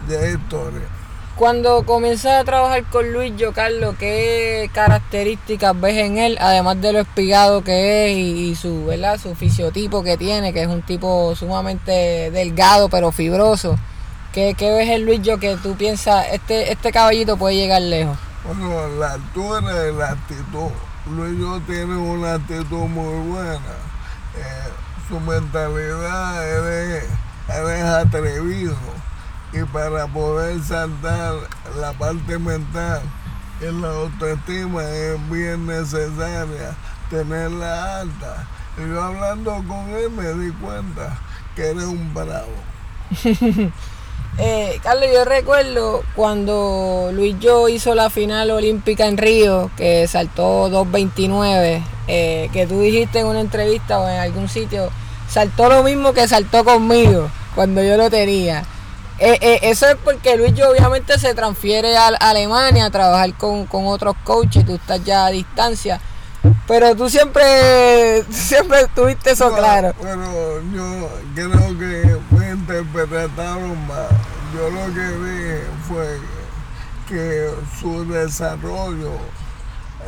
ya 0.08 0.26
es 0.26 0.38
historia. 0.38 0.97
Cuando 1.38 1.84
comienzas 1.84 2.32
a 2.32 2.44
trabajar 2.44 2.82
con 2.90 3.12
Luis 3.12 3.32
Yo 3.36 3.52
Carlos, 3.52 3.94
¿qué 3.96 4.68
características 4.74 5.80
ves 5.80 5.98
en 5.98 6.18
él? 6.18 6.36
Además 6.40 6.80
de 6.80 6.92
lo 6.92 6.98
espigado 6.98 7.62
que 7.62 8.10
es 8.10 8.18
y, 8.18 8.56
su, 8.56 8.86
¿verdad? 8.86 9.20
su 9.20 9.36
fisiotipo 9.36 10.02
que 10.02 10.16
tiene, 10.16 10.52
que 10.52 10.62
es 10.62 10.66
un 10.66 10.82
tipo 10.82 11.36
sumamente 11.36 12.32
delgado 12.32 12.88
pero 12.88 13.12
fibroso. 13.12 13.78
¿Qué, 14.32 14.56
ves 14.58 14.88
en 14.88 15.06
Luis 15.06 15.22
Yo 15.22 15.38
que 15.38 15.56
tú 15.58 15.76
piensas, 15.76 16.26
este, 16.32 16.72
este 16.72 16.90
caballito 16.90 17.36
puede 17.36 17.54
llegar 17.54 17.82
lejos? 17.82 18.18
Bueno, 18.44 18.88
la 18.98 19.12
altura 19.12 19.60
y 19.88 19.94
la 19.96 20.08
actitud. 20.10 20.72
Luis 21.08 21.38
yo 21.38 21.60
tiene 21.68 21.96
una 21.96 22.34
actitud 22.34 22.88
muy 22.88 23.28
buena. 23.28 23.54
Eh, 23.54 24.70
su 25.08 25.20
mentalidad 25.20 26.98
es, 26.98 27.04
es 27.48 27.84
atrevido. 27.84 28.74
Y 29.52 29.64
para 29.72 30.06
poder 30.06 30.62
saltar 30.62 31.34
la 31.80 31.92
parte 31.92 32.38
mental 32.38 33.00
y 33.60 33.80
la 33.80 33.88
autoestima 33.88 34.84
es 34.84 35.30
bien 35.30 35.66
necesaria 35.66 36.76
tenerla 37.10 38.00
alta. 38.00 38.46
Y 38.76 38.88
yo 38.88 39.02
hablando 39.02 39.52
con 39.66 39.88
él 39.90 40.10
me 40.10 40.32
di 40.34 40.52
cuenta 40.52 41.18
que 41.56 41.70
era 41.70 41.88
un 41.88 42.12
bravo. 42.14 42.52
Eh, 44.40 44.78
Carlos, 44.84 45.08
yo 45.12 45.24
recuerdo 45.24 46.04
cuando 46.14 47.10
Luis 47.12 47.34
Yo 47.40 47.68
hizo 47.68 47.96
la 47.96 48.08
final 48.08 48.52
olímpica 48.52 49.06
en 49.06 49.16
Río, 49.16 49.68
que 49.76 50.06
saltó 50.06 50.70
2.29, 50.70 51.82
eh, 52.06 52.48
que 52.52 52.66
tú 52.68 52.80
dijiste 52.80 53.18
en 53.18 53.26
una 53.26 53.40
entrevista 53.40 53.98
o 53.98 54.08
en 54.08 54.20
algún 54.20 54.48
sitio, 54.48 54.90
saltó 55.28 55.68
lo 55.68 55.82
mismo 55.82 56.12
que 56.12 56.28
saltó 56.28 56.64
conmigo 56.64 57.28
cuando 57.56 57.82
yo 57.82 57.96
lo 57.96 58.10
tenía. 58.10 58.62
Eh, 59.18 59.38
eh, 59.40 59.58
eso 59.62 59.86
es 59.88 59.96
porque 59.96 60.36
Luis 60.36 60.52
obviamente 60.62 61.18
se 61.18 61.34
transfiere 61.34 61.96
a, 61.96 62.08
a 62.08 62.30
Alemania 62.30 62.86
a 62.86 62.90
trabajar 62.90 63.34
con, 63.34 63.66
con 63.66 63.86
otros 63.86 64.14
coaches, 64.24 64.64
tú 64.64 64.76
estás 64.76 65.04
ya 65.04 65.26
a 65.26 65.30
distancia. 65.30 66.00
Pero 66.66 66.94
tú 66.94 67.08
siempre, 67.08 68.24
siempre 68.30 68.86
tuviste 68.94 69.32
eso 69.32 69.50
No, 69.50 69.56
claro. 69.56 69.94
Pero 70.00 70.62
yo 70.72 71.08
creo 71.34 71.78
que 71.78 72.18
me 72.30 72.50
interpretaron 72.50 73.86
mal. 73.86 74.08
Yo 74.54 74.70
lo 74.70 74.94
que 74.94 75.00
dije 75.00 75.62
fue 75.86 76.18
que 77.08 77.50
su 77.80 78.04
desarrollo 78.10 79.12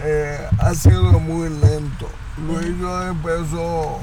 eh, 0.03 0.49
ha 0.59 0.75
sido 0.75 1.19
muy 1.19 1.49
lento. 1.49 2.09
Luis 2.47 2.79
yo 2.79 3.03
empezó, 3.09 3.99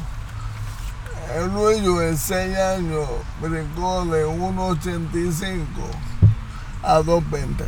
el 1.35 1.53
Luis 1.53 1.81
yo 1.81 2.01
en 2.01 2.17
6 2.17 2.57
años 2.57 3.07
brincó 3.41 4.05
de 4.05 4.25
1.85 4.25 5.57
a 6.83 6.99
2.20. 6.99 7.67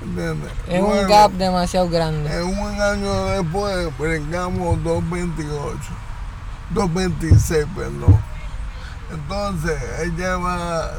¿Entiendes? 0.00 0.52
Es 0.68 0.80
un 0.80 1.08
gap 1.08 1.32
demasiado 1.32 1.88
grande. 1.88 2.30
en 2.32 2.44
un 2.44 2.80
año 2.80 3.24
después 3.26 3.98
brincamos 3.98 4.78
2.28, 4.78 5.36
2.26, 6.74 7.66
perdón. 7.74 8.20
Entonces, 9.10 9.82
él 10.00 10.16
lleva, 10.16 10.92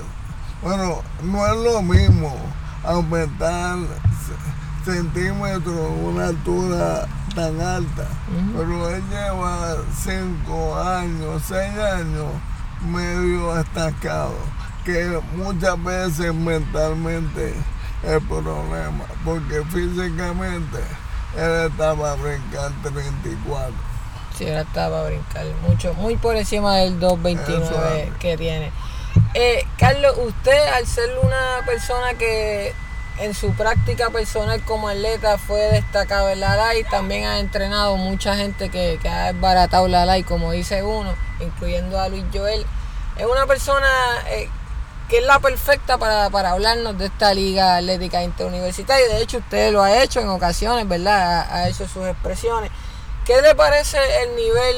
bueno, 0.61 1.01
no 1.23 1.45
es 1.47 1.55
lo 1.63 1.81
mismo 1.81 2.35
aumentar 2.83 3.77
centímetros, 4.83 5.91
una 6.03 6.27
altura 6.27 7.07
tan 7.29 7.59
alta. 7.62 8.07
Pero 8.55 8.89
él 8.89 9.03
lleva 9.09 9.77
cinco 9.95 10.75
años, 10.77 11.41
seis 11.48 11.77
años 11.77 12.27
medio 12.81 13.59
estancado, 13.59 14.36
que 14.86 15.19
muchas 15.36 15.83
veces 15.83 16.33
mentalmente 16.33 17.53
el 18.03 18.21
problema, 18.21 19.05
porque 19.25 19.63
físicamente 19.71 20.79
él 21.38 21.69
estaba 21.69 22.13
a 22.13 22.15
brincar 22.15 22.71
34. 22.83 23.74
Sí, 24.38 24.45
él 24.45 24.57
estaba 24.57 25.01
a 25.01 25.03
brincar 25.05 25.45
mucho, 25.67 25.93
muy 25.95 26.15
por 26.15 26.36
encima 26.36 26.77
del 26.77 27.00
229 27.00 28.13
que 28.19 28.38
tiene. 28.38 28.71
Eh, 29.33 29.65
Carlos, 29.77 30.15
usted 30.17 30.67
al 30.74 30.86
ser 30.86 31.09
una 31.21 31.65
persona 31.65 32.13
que 32.13 32.74
en 33.19 33.33
su 33.33 33.51
práctica 33.51 34.09
personal 34.09 34.61
como 34.63 34.88
atleta 34.88 35.38
fue 35.38 35.59
destacado 35.71 36.29
en 36.29 36.39
la 36.39 36.55
LAI, 36.55 36.83
también 36.85 37.25
ha 37.25 37.39
entrenado 37.39 37.97
mucha 37.97 38.35
gente 38.35 38.69
que, 38.69 38.97
ha 39.09 39.33
desbaratado 39.33 39.88
la 39.88 40.05
LAI, 40.05 40.23
como 40.23 40.51
dice 40.51 40.83
uno, 40.83 41.13
incluyendo 41.39 41.99
a 41.99 42.07
Luis 42.07 42.23
Joel. 42.33 42.65
Es 43.17 43.25
una 43.25 43.45
persona 43.45 43.88
eh, 44.29 44.49
que 45.09 45.17
es 45.17 45.25
la 45.25 45.39
perfecta 45.39 45.97
para, 45.97 46.25
hablarnos 46.25 46.97
de 46.97 47.07
esta 47.07 47.33
liga 47.33 47.75
atlética 47.75 48.23
interuniversitaria. 48.23 49.07
De 49.07 49.21
hecho, 49.21 49.39
usted 49.39 49.73
lo 49.73 49.83
ha 49.83 50.01
hecho 50.01 50.21
en 50.21 50.29
ocasiones, 50.29 50.88
¿verdad? 50.88 51.47
Ha, 51.51 51.67
hecho 51.67 51.88
sus 51.88 52.07
expresiones. 52.07 52.71
¿Qué 53.25 53.41
le 53.41 53.53
parece 53.53 53.97
el 54.23 54.35
nivel 54.38 54.75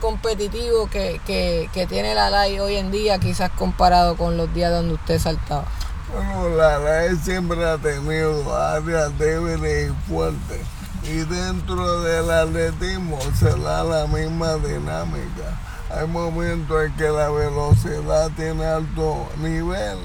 competitivo 0.00 0.88
que, 0.88 1.20
que 1.26 1.86
tiene 1.86 2.14
la 2.14 2.30
LAI 2.30 2.58
hoy 2.58 2.76
en 2.76 2.90
día, 2.90 3.18
quizás 3.18 3.50
comparado 3.50 4.16
con 4.16 4.38
los 4.38 4.52
días 4.54 4.72
donde 4.72 4.94
usted 4.94 5.18
saltaba? 5.18 5.66
Bueno, 6.12 6.50
la 6.56 6.78
LAE 6.78 7.16
siempre 7.16 7.64
ha 7.64 7.78
tenido 7.78 8.54
áreas 8.54 9.18
débiles 9.18 9.90
y 9.90 10.10
fuertes. 10.10 10.60
Y 11.04 11.24
dentro 11.24 12.02
del 12.02 12.30
atletismo 12.30 13.18
se 13.38 13.48
da 13.58 13.82
la 13.82 14.06
misma 14.06 14.56
dinámica. 14.56 15.58
Hay 15.90 16.06
momentos 16.06 16.84
en 16.84 16.92
que 16.96 17.08
la 17.08 17.30
velocidad 17.30 18.30
tiene 18.36 18.62
alto 18.62 19.26
nivel 19.38 19.98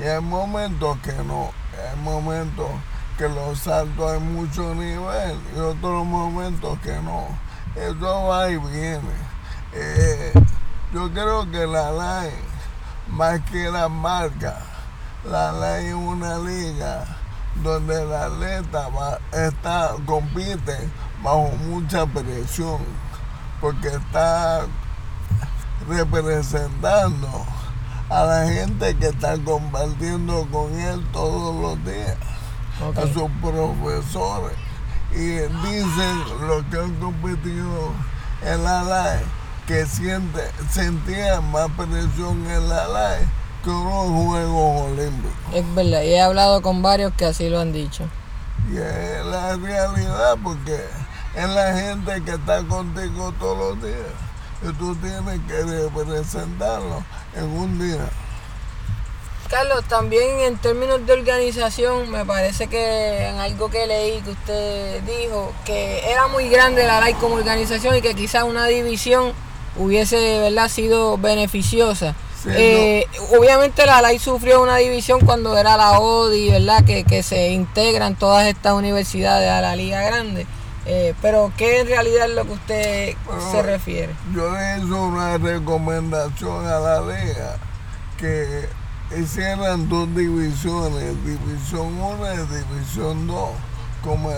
y 0.00 0.02
hay 0.02 0.20
momentos 0.20 0.98
que 0.98 1.12
no. 1.12 1.52
Hay 1.78 2.00
momentos 2.00 2.68
que 3.16 3.28
los 3.28 3.60
saltos 3.60 4.10
hay 4.10 4.18
mucho 4.18 4.74
nivel 4.74 5.38
y 5.54 5.60
otros 5.60 6.04
momentos 6.04 6.76
que 6.80 6.94
no. 7.02 7.28
Eso 7.76 8.24
va 8.26 8.50
y 8.50 8.56
viene. 8.56 9.14
Eh, 9.74 10.32
yo 10.92 11.08
creo 11.12 11.48
que 11.52 11.68
la 11.68 11.92
LAE, 11.92 12.34
más 13.08 13.40
que 13.50 13.70
la 13.70 13.88
marca, 13.88 14.58
la 15.24 15.52
ley 15.52 15.86
es 15.86 15.94
una 15.94 16.38
liga 16.38 17.04
donde 17.62 18.02
el 18.02 18.12
atleta 18.12 18.88
está, 19.32 19.94
compite 20.04 20.76
bajo 21.22 21.50
mucha 21.68 22.06
presión 22.06 22.78
porque 23.60 23.88
está 23.88 24.66
representando 25.88 27.28
a 28.10 28.24
la 28.24 28.46
gente 28.46 28.96
que 28.96 29.06
está 29.06 29.38
compartiendo 29.38 30.46
con 30.50 30.74
él 30.78 31.04
todos 31.12 31.54
los 31.60 31.84
días, 31.84 32.16
a 32.96 33.02
sus 33.12 33.30
profesores. 33.40 34.56
Y 35.12 35.36
dicen 35.36 36.46
los 36.46 36.64
que 36.64 36.78
han 36.78 36.94
competido 36.96 37.92
en 38.44 38.64
la 38.64 38.82
LAE 38.82 39.20
que 39.66 39.86
siente, 39.86 40.40
sentían 40.70 41.50
más 41.52 41.68
presión 41.76 42.44
en 42.50 42.68
la 42.68 42.88
LAE 42.88 43.41
que 43.62 43.70
unos 43.70 44.26
Juegos 44.26 44.90
Olímpicos. 44.92 45.54
Es 45.54 45.74
verdad, 45.74 46.02
y 46.02 46.14
he 46.14 46.20
hablado 46.20 46.62
con 46.62 46.82
varios 46.82 47.12
que 47.14 47.26
así 47.26 47.48
lo 47.48 47.60
han 47.60 47.72
dicho. 47.72 48.04
Y 48.70 48.76
es 48.76 49.24
la 49.24 49.56
realidad 49.56 50.36
porque 50.42 50.84
es 51.34 51.48
la 51.48 51.74
gente 51.74 52.22
que 52.24 52.32
está 52.32 52.62
contigo 52.64 53.32
todos 53.38 53.58
los 53.58 53.82
días. 53.82 53.98
Y 54.62 54.72
tú 54.74 54.94
tienes 54.96 55.40
que 55.48 55.62
representarlo 55.62 57.02
en 57.34 57.44
un 57.44 57.78
día. 57.78 58.08
Carlos, 59.48 59.84
también 59.84 60.40
en 60.40 60.56
términos 60.56 61.04
de 61.06 61.12
organización, 61.12 62.10
me 62.10 62.24
parece 62.24 62.68
que 62.68 63.28
en 63.28 63.38
algo 63.38 63.68
que 63.70 63.86
leí 63.86 64.22
que 64.22 64.30
usted 64.30 65.02
dijo, 65.02 65.52
que 65.66 66.10
era 66.10 66.26
muy 66.28 66.48
grande 66.48 66.86
la 66.86 67.00
LAI 67.00 67.14
como 67.14 67.34
organización 67.34 67.96
y 67.96 68.00
que 68.00 68.14
quizás 68.14 68.44
una 68.44 68.64
división 68.66 69.32
hubiese 69.76 70.38
¿verdad? 70.38 70.68
sido 70.68 71.18
beneficiosa. 71.18 72.14
Eh, 72.46 73.06
obviamente 73.36 73.86
la 73.86 74.02
LAI 74.02 74.18
sufrió 74.18 74.62
una 74.62 74.76
división 74.76 75.20
cuando 75.20 75.56
era 75.56 75.76
la 75.76 75.98
ODI, 75.98 76.50
¿verdad? 76.50 76.84
Que, 76.84 77.22
se 77.22 77.50
integran 77.50 78.16
todas 78.16 78.46
estas 78.46 78.72
universidades 78.74 79.50
a 79.50 79.60
la 79.60 79.76
Liga 79.76 80.02
Grande. 80.02 80.46
Eh, 80.84 81.14
pero 81.22 81.52
¿qué 81.56 81.80
en 81.80 81.86
realidad 81.86 82.28
es 82.28 82.34
lo 82.34 82.44
que 82.44 82.52
usted 82.52 83.16
se 83.52 83.62
refiere? 83.62 84.12
Yo 84.34 84.50
le 84.50 84.78
hice 84.78 84.92
una 84.92 85.38
recomendación 85.38 86.66
a 86.66 86.80
la 86.80 87.00
Liga 87.00 87.56
que 88.16 88.68
hicieran 89.16 89.88
dos 89.88 90.12
divisiones, 90.14 91.14
División 91.24 92.00
1 92.00 92.34
y 92.34 92.36
División 92.38 93.26
2, 93.28 93.50
como, 94.02 94.30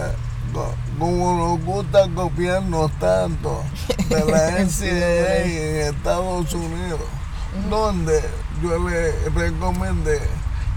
como 0.98 1.36
nos 1.36 1.64
gusta 1.64 2.06
copiarnos 2.14 2.90
tanto 2.98 3.62
de 4.10 4.24
la 4.24 4.50
NCAA 4.58 5.44
en 5.44 5.94
Estados 5.94 6.52
Unidos 6.52 7.23
donde 7.70 8.22
yo 8.62 8.78
le 8.88 9.12
recomendé 9.30 10.20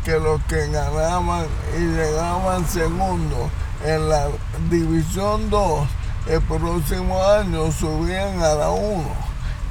que 0.03 0.19
los 0.19 0.41
que 0.43 0.67
ganaban 0.67 1.45
y 1.77 1.81
llegaban 1.81 2.67
segundo 2.67 3.49
en 3.85 4.09
la 4.09 4.27
división 4.69 5.49
2 5.49 5.87
el 6.29 6.41
próximo 6.41 7.23
año 7.23 7.71
subían 7.71 8.41
a 8.41 8.53
la 8.53 8.69
1, 8.69 9.03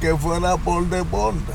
que 0.01 0.16
fuera 0.16 0.57
por 0.57 0.87
deporte. 0.87 1.53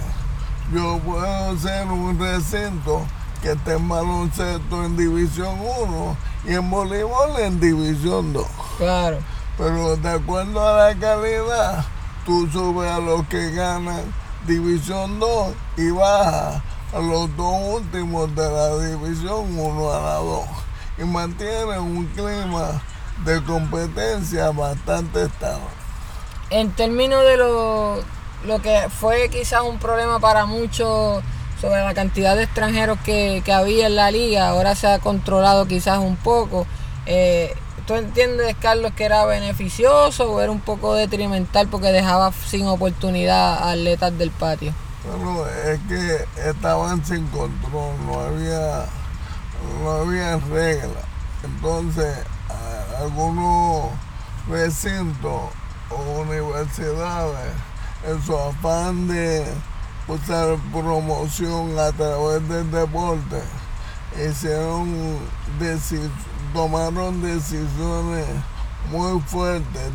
Yo 0.72 1.00
puedo 1.00 1.52
hacer 1.52 1.88
un 1.88 2.20
recinto 2.20 3.02
que 3.42 3.54
esté 3.54 3.74
en 3.74 3.90
baloncesto 3.90 4.86
en 4.86 4.96
división 4.96 5.58
1 5.60 6.18
y 6.46 6.54
en 6.54 6.70
voleibol 6.70 7.40
en 7.40 7.60
división 7.60 8.32
2. 8.32 8.46
Claro. 8.78 9.18
Pero 9.58 9.98
de 9.98 10.10
acuerdo 10.10 10.68
a 10.68 10.90
la 10.90 11.00
calidad, 11.00 11.86
tú 12.26 12.48
subes 12.52 12.90
a 12.90 13.00
los 13.00 13.26
que 13.28 13.52
ganan 13.52 14.04
División 14.48 15.20
2 15.20 15.54
y 15.78 15.92
baja 15.92 16.64
a 16.94 17.00
los 17.00 17.36
dos 17.38 17.56
últimos 17.82 18.36
de 18.36 18.50
la 18.50 18.78
División 18.78 19.58
1 19.58 19.94
a 19.94 20.02
la 20.02 20.16
2 20.16 20.46
y 20.98 21.04
mantiene 21.04 21.80
un 21.80 22.06
clima 22.08 22.82
de 23.26 23.44
competencia 23.44 24.52
bastante 24.52 25.24
estable. 25.24 25.66
En 26.50 26.72
términos 26.72 27.24
de 27.24 27.38
lo, 27.38 28.00
lo 28.46 28.62
que 28.62 28.88
fue 28.90 29.30
quizás 29.30 29.62
un 29.62 29.80
problema 29.80 30.20
para 30.20 30.46
muchos 30.46 31.24
sobre 31.60 31.84
la 31.84 31.94
cantidad 31.94 32.36
de 32.36 32.44
extranjeros 32.44 32.98
que, 33.06 33.44
que 33.46 33.54
había 33.54 33.86
en 33.86 33.96
la 33.96 34.10
liga, 34.10 34.50
ahora 34.50 34.76
se 34.76 34.88
ha 34.88 35.00
controlado 35.00 35.68
quizás 35.68 36.00
un 36.00 36.18
poco. 36.18 36.66
Eh, 37.06 37.56
¿Tú 37.92 37.98
entiendes, 37.98 38.56
Carlos, 38.58 38.94
que 38.96 39.04
era 39.04 39.26
beneficioso 39.26 40.32
o 40.32 40.40
era 40.40 40.50
un 40.50 40.62
poco 40.62 40.94
detrimental 40.94 41.68
porque 41.68 41.88
dejaba 41.88 42.32
sin 42.32 42.66
oportunidad 42.66 43.58
a 43.58 43.72
atletas 43.72 44.18
del 44.18 44.32
patio? 44.32 44.74
Bueno, 45.06 45.46
es 45.46 45.78
que 45.90 46.26
estaban 46.50 47.04
sin 47.06 47.28
control, 47.28 47.94
no 48.06 48.18
había, 48.22 48.86
no 49.84 49.92
había 49.92 50.38
reglas. 50.38 51.04
Entonces, 51.44 52.16
algunos 52.98 53.90
recintos 54.48 55.50
o 55.90 56.22
universidades, 56.22 57.52
en 58.08 58.24
su 58.24 58.38
afán 58.38 59.10
de 59.10 59.46
usar 60.08 60.56
promoción 60.72 61.78
a 61.78 61.92
través 61.92 62.48
del 62.48 62.72
deporte, 62.72 63.42
hicieron 64.16 65.18
decisiones 65.60 66.31
tomaron 66.54 67.22
decisiones 67.22 68.26
muy 68.90 69.20
fuertes, 69.22 69.92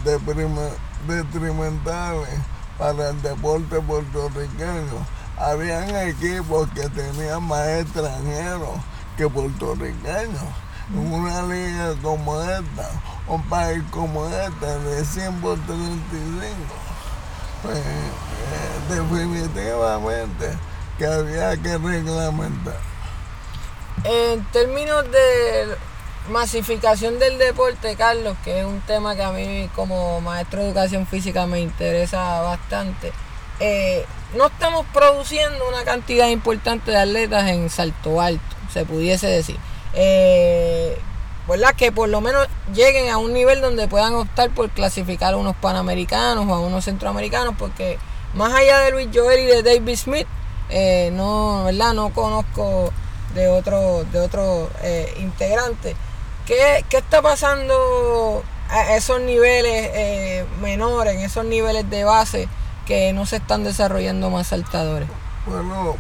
detrimentales 1.07 2.39
para 2.79 3.11
el 3.11 3.23
deporte 3.23 3.81
puertorriqueño. 3.81 5.07
Habían 5.39 5.95
equipos 6.09 6.69
que 6.71 6.89
tenían 6.89 7.43
más 7.43 7.67
extranjeros 7.69 8.79
que 9.17 9.29
puertorriqueños. 9.29 10.43
En 10.93 11.13
una 11.13 11.43
liga 11.43 11.95
como 12.01 12.41
esta, 12.41 12.91
un 13.27 13.43
país 13.49 13.83
como 13.91 14.27
este, 14.27 14.67
de 14.67 15.05
100 15.05 15.41
por 15.41 15.59
35, 15.59 16.55
pues 17.63 17.77
eh, 17.77 17.83
definitivamente 18.89 20.57
que 20.97 21.07
había 21.07 21.57
que 21.61 21.77
reglamentar. 21.77 22.79
En 24.05 24.45
términos 24.53 25.05
de 25.11 25.77
masificación 26.29 27.19
del 27.19 27.39
deporte, 27.39 27.97
Carlos, 27.97 28.37
que 28.45 28.61
es 28.61 28.67
un 28.67 28.81
tema 28.81 29.15
que 29.15 29.23
a 29.23 29.33
mí 29.33 29.69
como 29.75 30.21
maestro 30.21 30.61
de 30.61 30.69
educación 30.69 31.07
física 31.07 31.47
me 31.47 31.61
interesa 31.61 32.41
bastante. 32.43 33.13
Eh, 33.61 34.05
no 34.37 34.47
estamos 34.47 34.85
produciendo 34.93 35.69
una 35.69 35.85
cantidad 35.85 36.29
importante 36.29 36.91
de 36.91 36.99
atletas 36.99 37.49
en 37.49 37.71
salto 37.71 38.21
alto, 38.21 38.57
se 38.73 38.85
pudiese 38.85 39.27
decir. 39.27 39.57
Eh, 39.95 40.99
¿verdad? 41.49 41.75
Que 41.75 41.93
por 41.93 42.09
lo 42.09 42.21
menos 42.21 42.47
lleguen 42.75 43.09
a 43.09 43.19
un 43.19 43.33
nivel 43.33 43.61
donde 43.61 43.89
puedan 43.89 44.15
optar 44.15 44.51
por 44.51 44.69
clasificar 44.71 45.35
a 45.35 45.37
unos 45.37 45.57
panamericanos 45.57 46.47
o 46.47 46.55
a 46.55 46.61
unos 46.61 46.85
centroamericanos, 46.85 47.55
porque 47.59 47.99
más 48.35 48.53
allá 48.53 48.81
de 48.81 48.91
Luis 48.91 49.09
Joel 49.15 49.41
y 49.41 49.47
de 49.47 49.63
David 49.63 49.97
Smith, 49.97 50.27
eh, 50.69 51.11
no, 51.13 51.65
¿verdad? 51.65 51.95
No 51.95 52.13
conozco 52.13 52.93
de 53.35 53.49
otro, 53.49 54.05
de 54.13 54.21
otro 54.21 54.69
eh, 54.83 55.15
integrante. 55.21 55.95
¿Qué, 56.47 56.85
está 56.91 57.23
pasando 57.23 58.45
a 58.71 58.95
esos 58.95 59.21
niveles 59.21 59.91
eh, 59.93 60.47
menores, 60.63 61.17
en 61.17 61.23
esos 61.23 61.45
niveles 61.45 61.91
de 61.91 62.05
base 62.05 62.49
que 62.87 63.13
no 63.13 63.27
se 63.27 63.37
están 63.37 63.65
desarrollando 63.65 64.31
más 64.31 64.47
saltadores? 64.47 65.09
Bueno, 65.45 65.97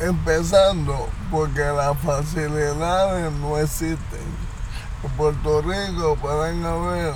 empezando 0.00 1.08
porque 1.28 1.60
las 1.60 1.98
facilidades 1.98 3.32
no 3.32 3.58
existen. 3.58 4.50
En 5.02 5.10
Puerto 5.16 5.60
Rico 5.62 6.16
pueden 6.22 6.64
haber 6.64 7.12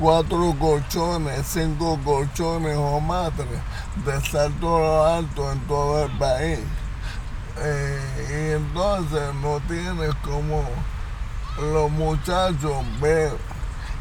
cuatro 0.00 0.56
colchones, 0.58 1.46
cinco 1.46 1.98
colchones 2.02 2.74
o 2.78 3.00
matres 3.00 3.46
de 4.06 4.30
salto 4.30 5.04
alto 5.04 5.52
en 5.52 5.60
todo 5.66 6.06
el 6.06 6.10
país. 6.12 6.60
Eh, 7.58 8.00
y 8.30 8.52
entonces 8.54 9.34
no 9.42 9.60
tienes 9.68 10.14
como 10.24 10.64
los 11.60 11.90
muchachos 11.90 12.84
ver 13.00 13.32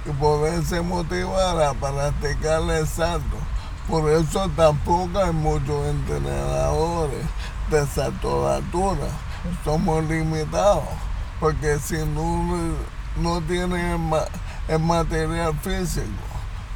y 0.05 0.11
poderse 0.11 0.81
motivar 0.81 1.61
a 1.61 1.73
practicar 1.73 2.61
el 2.69 2.87
salto. 2.87 3.37
Por 3.87 4.09
eso 4.11 4.49
tampoco 4.55 5.19
hay 5.19 5.31
muchos 5.31 5.85
entrenadores 5.87 7.25
de 7.69 7.85
salto 7.87 8.47
de 8.47 8.55
altura. 8.55 9.07
Somos 9.63 10.03
limitados, 10.05 10.83
porque 11.39 11.77
si 11.79 11.97
no, 11.97 12.75
no 13.17 13.41
tienen 13.41 14.11
el, 14.67 14.79
material 14.79 15.53
físico 15.59 16.07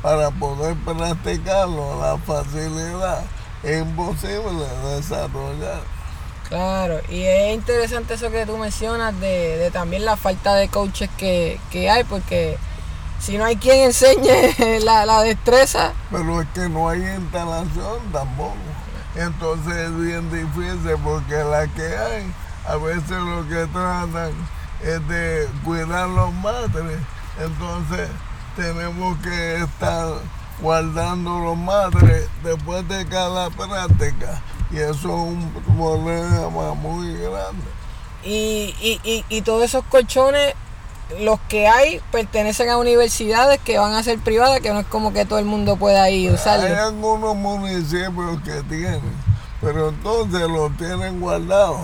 para 0.01 0.29
poder 0.31 0.75
practicarlo, 0.83 1.99
la 2.01 2.17
facilidad 2.17 3.23
es 3.63 3.81
imposible 3.81 4.65
desarrollar. 4.95 5.96
Claro, 6.49 7.01
y 7.09 7.23
es 7.23 7.55
interesante 7.55 8.13
eso 8.13 8.31
que 8.31 8.45
tú 8.45 8.57
mencionas 8.57 9.19
de, 9.19 9.69
también 9.73 10.05
la 10.05 10.15
falta 10.15 10.55
de 10.55 10.69
coaches 10.69 11.09
que, 11.17 11.59
hay, 11.91 12.03
porque 12.05 12.57
si 13.19 13.37
no 13.37 13.43
hay 13.43 13.57
quien 13.57 13.79
enseñe 13.79 14.79
la, 14.83 15.05
la 15.05 15.21
destreza. 15.23 15.91
Pero 16.09 16.41
es 16.41 16.47
que 16.53 16.69
no 16.69 16.87
hay 16.87 17.01
instalación 17.01 17.99
tampoco. 18.13 18.55
Entonces 19.15 19.73
es 19.75 19.97
bien 19.99 20.31
difícil 20.31 20.95
porque 21.03 21.35
la 21.43 21.67
que 21.67 21.97
hay, 21.97 22.33
a 22.65 22.75
veces 22.77 23.09
lo 23.09 23.47
que 23.49 23.65
tratan 23.73 24.31
es 24.83 25.07
de 25.07 25.49
cuidar 25.65 26.07
los 26.07 26.31
madres. 26.33 26.99
Entonces 27.41 28.07
tenemos 28.55 29.17
que 29.19 29.63
estar 29.63 30.13
guardando 30.61 31.39
los 31.39 31.57
madres 31.57 32.29
después 32.43 32.87
de 32.87 33.05
cada 33.07 33.49
práctica. 33.49 34.41
Y 34.71 34.77
eso 34.77 34.91
es 34.91 35.05
un 35.05 35.51
problema 35.77 36.73
muy 36.73 37.13
grande. 37.13 37.65
Y, 38.23 38.75
y, 38.81 39.25
y 39.29 39.41
todos 39.41 39.63
esos 39.63 39.83
colchones 39.85 40.53
los 41.19 41.39
que 41.47 41.67
hay 41.67 42.01
pertenecen 42.11 42.69
a 42.69 42.77
universidades 42.77 43.59
que 43.61 43.77
van 43.77 43.93
a 43.93 44.03
ser 44.03 44.19
privadas, 44.19 44.59
que 44.59 44.71
no 44.71 44.79
es 44.79 44.85
como 44.87 45.13
que 45.13 45.25
todo 45.25 45.39
el 45.39 45.45
mundo 45.45 45.77
pueda 45.77 46.09
ir 46.09 46.31
usarlos. 46.31 46.69
Hay 46.69 46.75
algunos 46.75 47.35
municipios 47.35 48.41
que 48.43 48.61
tienen, 48.63 49.01
pero 49.61 49.89
entonces 49.89 50.41
los 50.41 50.75
tienen 50.77 51.19
guardados 51.19 51.79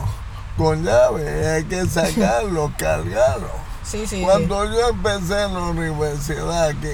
con 0.57 0.83
llave 0.83 1.23
y 1.23 1.45
hay 1.45 1.63
que 1.63 1.85
sacarlos, 1.85 2.71
cargarlos. 2.77 3.51
Sí, 3.83 4.05
sí, 4.07 4.21
Cuando 4.21 4.65
yo 4.65 4.89
empecé 4.89 5.43
en 5.43 5.53
la 5.53 5.61
universidad 5.61 6.67
aquí, 6.67 6.93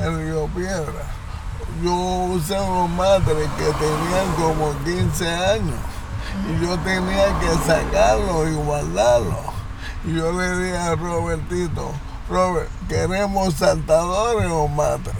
en 0.00 0.18
Río 0.18 0.46
Piedra, 0.48 1.04
yo 1.82 1.92
usé 2.34 2.58
unos 2.60 2.90
madres 2.90 3.48
que 3.56 3.64
tenían 3.64 4.32
como 4.38 4.72
15 4.84 5.28
años 5.28 5.74
y 6.48 6.64
yo 6.64 6.78
tenía 6.78 7.26
que 7.40 7.48
sacarlos 7.66 8.48
y 8.48 8.54
guardarlos. 8.54 9.36
Y 10.04 10.14
yo 10.16 10.32
le 10.32 10.56
dije 10.58 10.76
a 10.76 10.94
Robertito, 10.94 11.90
Robert, 12.28 12.68
¿queremos 12.88 13.54
saltadores 13.54 14.50
o 14.50 14.66
matres? 14.68 15.14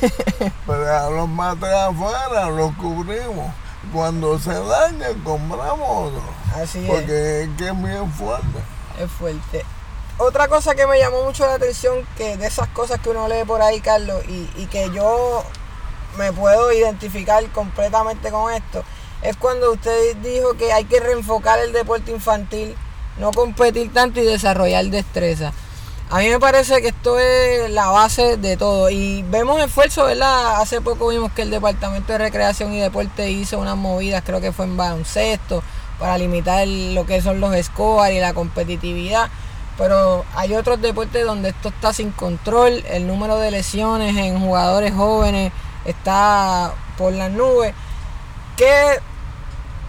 Pero 0.66 0.96
a 0.96 1.10
los 1.10 1.28
matres 1.28 1.72
afuera 1.72 2.50
los 2.50 2.72
cubrimos. 2.76 3.52
Cuando 3.94 4.38
se 4.38 4.52
dañen, 4.52 5.20
compramos 5.20 6.08
otro. 6.08 6.22
Así 6.54 6.84
Porque 6.86 7.42
es. 7.44 7.48
que 7.56 7.68
es 7.68 7.82
bien 7.82 8.12
fuerte. 8.12 8.58
Es 8.98 9.10
fuerte. 9.10 9.64
Otra 10.18 10.48
cosa 10.48 10.74
que 10.74 10.86
me 10.86 10.98
llamó 10.98 11.24
mucho 11.24 11.46
la 11.46 11.54
atención, 11.54 12.06
que 12.18 12.36
de 12.36 12.46
esas 12.46 12.68
cosas 12.68 13.00
que 13.00 13.08
uno 13.08 13.26
lee 13.26 13.44
por 13.46 13.62
ahí, 13.62 13.80
Carlos, 13.80 14.22
y, 14.28 14.50
y 14.56 14.66
que 14.66 14.90
yo 14.90 15.42
me 16.18 16.32
puedo 16.32 16.72
identificar 16.72 17.44
completamente 17.50 18.30
con 18.30 18.52
esto, 18.52 18.84
es 19.22 19.36
cuando 19.36 19.72
usted 19.72 20.16
dijo 20.16 20.54
que 20.54 20.72
hay 20.72 20.84
que 20.84 21.00
reenfocar 21.00 21.58
el 21.58 21.72
deporte 21.72 22.10
infantil 22.10 22.76
no 23.20 23.32
competir 23.32 23.92
tanto 23.92 24.20
y 24.20 24.24
desarrollar 24.24 24.86
destreza. 24.86 25.52
A 26.10 26.18
mí 26.18 26.28
me 26.28 26.40
parece 26.40 26.80
que 26.82 26.88
esto 26.88 27.20
es 27.20 27.70
la 27.70 27.86
base 27.88 28.36
de 28.36 28.56
todo. 28.56 28.90
Y 28.90 29.22
vemos 29.28 29.62
esfuerzo, 29.62 30.06
¿verdad? 30.06 30.60
Hace 30.60 30.80
poco 30.80 31.08
vimos 31.08 31.30
que 31.32 31.42
el 31.42 31.50
Departamento 31.50 32.12
de 32.12 32.18
Recreación 32.18 32.72
y 32.72 32.80
Deporte 32.80 33.30
hizo 33.30 33.58
unas 33.60 33.76
movidas, 33.76 34.22
creo 34.26 34.40
que 34.40 34.50
fue 34.50 34.64
en 34.64 34.76
baloncesto, 34.76 35.62
para 36.00 36.18
limitar 36.18 36.66
lo 36.66 37.06
que 37.06 37.22
son 37.22 37.40
los 37.40 37.54
scores 37.64 38.16
y 38.16 38.20
la 38.20 38.34
competitividad. 38.34 39.28
Pero 39.78 40.24
hay 40.34 40.54
otros 40.54 40.80
deportes 40.82 41.24
donde 41.24 41.50
esto 41.50 41.68
está 41.68 41.92
sin 41.92 42.10
control. 42.10 42.82
El 42.88 43.06
número 43.06 43.38
de 43.38 43.52
lesiones 43.52 44.16
en 44.16 44.40
jugadores 44.40 44.92
jóvenes 44.92 45.52
está 45.84 46.72
por 46.96 47.12
las 47.12 47.30
nubes. 47.30 47.74
¿Qué, 48.56 48.98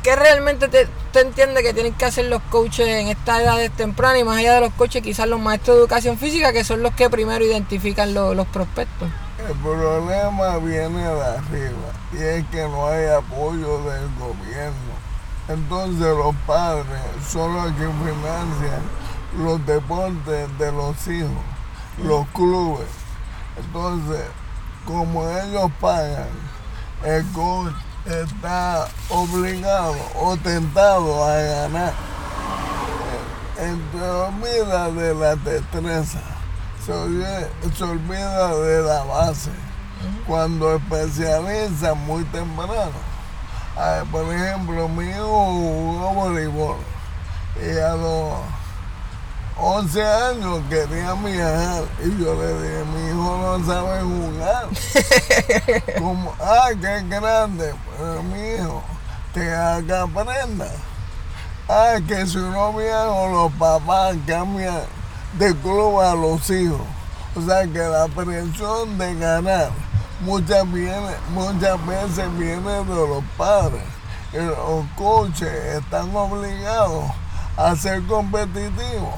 qué 0.04 0.16
realmente 0.16 0.68
te, 0.68 0.88
entiende 1.20 1.62
que 1.62 1.74
tienen 1.74 1.94
que 1.94 2.06
hacer 2.06 2.26
los 2.26 2.42
coaches 2.44 2.88
en 2.88 3.08
esta 3.08 3.42
edad 3.42 3.58
temprana 3.76 4.20
y 4.20 4.24
más 4.24 4.38
allá 4.38 4.56
de 4.56 4.62
los 4.62 4.74
coaches, 4.74 5.04
quizás 5.04 5.28
los 5.28 5.40
maestros 5.40 5.76
de 5.76 5.82
educación 5.82 6.18
física, 6.18 6.54
que 6.54 6.64
son 6.64 6.82
los 6.82 6.94
que 6.94 7.10
primero 7.10 7.44
identifican 7.44 8.14
los 8.14 8.48
prospectos? 8.48 9.10
El 9.48 9.56
problema 9.58 10.58
viene 10.58 11.02
de 11.02 11.24
arriba 11.24 11.92
y 12.14 12.18
es 12.18 12.46
que 12.48 12.62
no 12.64 12.88
hay 12.88 13.08
apoyo 13.08 13.80
del 13.84 14.08
gobierno. 14.20 15.02
Entonces 15.48 16.08
los 16.08 16.36
padres 16.46 17.02
son 17.28 17.54
los 17.54 17.72
que 17.74 17.88
financian 17.88 18.82
los 19.38 19.66
deportes 19.66 20.58
de 20.58 20.72
los 20.72 21.08
hijos, 21.08 21.44
los 22.04 22.28
clubes. 22.28 22.88
Entonces, 23.58 24.22
como 24.86 25.28
ellos 25.30 25.72
pagan, 25.80 26.30
el 27.04 27.26
coach 27.32 27.74
está 28.06 28.88
obligado 29.10 29.96
o 30.20 30.36
tentado 30.38 31.24
a 31.26 31.36
ganar. 31.38 31.94
Se 33.56 34.02
olvida 34.02 34.90
de 34.90 35.14
la 35.14 35.36
destreza, 35.36 36.20
se 36.84 36.92
olvida, 36.92 38.56
de 38.56 38.82
la 38.82 39.04
base. 39.04 39.52
Cuando 40.26 40.76
especializa 40.76 41.94
muy 41.94 42.24
temprano. 42.26 43.12
Por 44.12 44.26
ejemplo, 44.34 44.88
mi 44.90 45.06
hijo 45.06 45.46
jugó 45.46 46.14
voleibol 46.14 46.78
y 47.56 47.78
a 47.78 47.94
los 47.96 48.34
11 49.64 50.04
años 50.04 50.60
quería 50.70 51.14
viajar 51.14 51.84
y 52.04 52.20
yo 52.20 52.34
le 52.34 52.62
dije, 52.62 52.84
mi 52.96 53.10
hijo 53.10 53.38
no 53.38 53.64
sabe 53.64 54.02
jugar. 54.02 54.66
Como, 56.00 56.34
ah, 56.40 56.70
qué 56.70 57.04
grande, 57.08 57.72
pero 57.96 58.24
mi 58.24 58.40
hijo, 58.40 58.82
que 59.36 59.54
haga 59.54 60.02
aprenda. 60.02 60.68
Ah, 61.70 61.98
que 62.08 62.26
si 62.26 62.38
no 62.38 62.74
viaja 62.74 63.30
los 63.30 63.52
papás 63.54 64.16
cambian 64.26 64.82
de 65.38 65.56
club 65.58 66.02
a 66.02 66.16
los 66.16 66.50
hijos. 66.50 66.82
O 67.36 67.42
sea 67.44 67.62
que 67.68 67.78
la 67.78 68.08
presión 68.08 68.98
de 68.98 69.14
ganar 69.14 69.70
muchas, 70.22 70.70
viene, 70.72 71.16
muchas 71.30 71.86
veces 71.86 72.36
viene 72.36 72.84
de 72.84 72.96
los 72.96 73.24
padres. 73.38 73.84
Y 74.34 74.38
los 74.38 74.86
coaches 74.98 75.54
están 75.76 76.16
obligados 76.16 77.06
a 77.58 77.76
ser 77.76 78.02
competitivos 78.08 79.14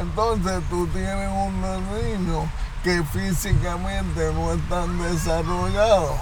entonces 0.00 0.62
tú 0.70 0.86
tienes 0.88 1.28
unos 1.28 1.82
niños 2.02 2.44
que 2.82 3.02
físicamente 3.12 4.32
no 4.32 4.52
están 4.52 4.98
desarrollados, 5.02 6.16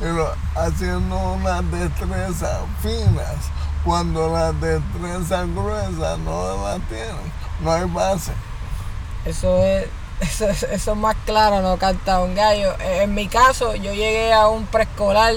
pero 0.00 0.32
haciendo 0.54 1.18
unas 1.34 1.70
destrezas 1.70 2.60
finas, 2.80 3.36
cuando 3.84 4.32
las 4.32 4.58
destrezas 4.60 5.46
gruesas 5.54 6.18
no 6.20 6.64
las 6.64 6.80
tienen, 6.88 7.32
no 7.60 7.72
hay 7.72 7.84
base. 7.84 8.32
Eso 9.26 9.58
es, 9.58 9.88
eso, 10.20 10.46
es 10.48 10.96
más 10.96 11.16
claro, 11.26 11.60
no 11.60 11.76
canta 11.76 12.20
un 12.20 12.34
gallo. 12.34 12.74
En 12.80 13.14
mi 13.14 13.28
caso, 13.28 13.74
yo 13.74 13.92
llegué 13.92 14.32
a 14.32 14.48
un 14.48 14.66
preescolar 14.66 15.34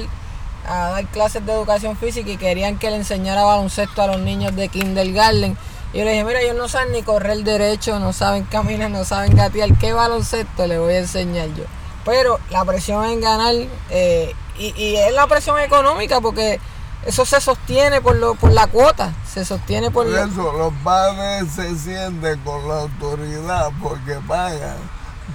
a 0.68 0.90
dar 0.90 1.06
clases 1.08 1.46
de 1.46 1.52
educación 1.52 1.98
física 1.98 2.30
y 2.32 2.38
querían 2.38 2.80
que 2.80 2.90
le 2.90 2.96
enseñara 2.96 3.44
baloncesto 3.44 4.02
a 4.02 4.08
los 4.08 4.20
niños 4.20 4.56
de 4.56 4.70
kindergarten 4.70 5.58
Y 5.96 6.00
yo 6.00 6.04
le 6.06 6.12
dije, 6.12 6.26
mira, 6.26 6.42
ellos 6.42 6.58
no 6.58 6.68
saben 6.68 6.92
ni 6.92 7.04
correr 7.04 7.38
derecho, 7.46 8.00
no 8.00 8.12
saben 8.12 8.44
caminar, 8.44 8.92
no 8.92 9.06
saben 9.06 9.34
gatear. 9.34 9.74
¿Qué 9.78 9.94
baloncesto 9.94 10.68
le 10.68 10.78
voy 10.78 10.94
a 10.94 11.00
enseñar 11.00 11.48
yo? 11.56 11.64
Pero 12.04 12.38
la 12.52 12.66
presión 12.66 13.06
en 13.06 13.22
ganar, 13.22 13.54
eh, 13.90 14.36
y, 14.60 14.74
y 14.76 14.98
es 14.98 15.14
la 15.14 15.26
presión 15.28 15.58
económica 15.60 16.20
porque 16.20 16.60
eso 17.06 17.26
se 17.26 17.40
sostiene 17.40 18.02
por, 18.02 18.18
lo, 18.18 18.36
por 18.36 18.52
la 18.52 18.68
cuota, 18.68 19.14
se 19.34 19.46
sostiene 19.46 19.90
por, 19.90 20.06
Por 20.06 20.14
lo- 20.14 20.24
eso 20.26 20.52
los 20.52 20.74
padres 20.84 21.50
se 21.56 21.78
sienten 21.78 22.40
con 22.42 22.68
la 22.68 22.82
autoridad 22.82 23.70
porque 23.82 24.16
pagan 24.28 24.76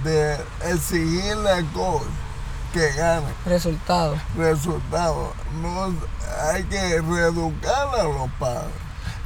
de 0.03 0.37
exigirle 0.65 1.49
al 1.49 1.65
coach 1.71 2.03
que 2.71 2.91
gane 2.93 3.25
resultados. 3.45 4.17
resultados. 4.37 5.29
No, 5.61 5.91
hay 6.53 6.63
que 6.65 7.01
reeducar 7.01 7.87
a 7.99 8.03
los 8.03 8.29
padres. 8.39 8.69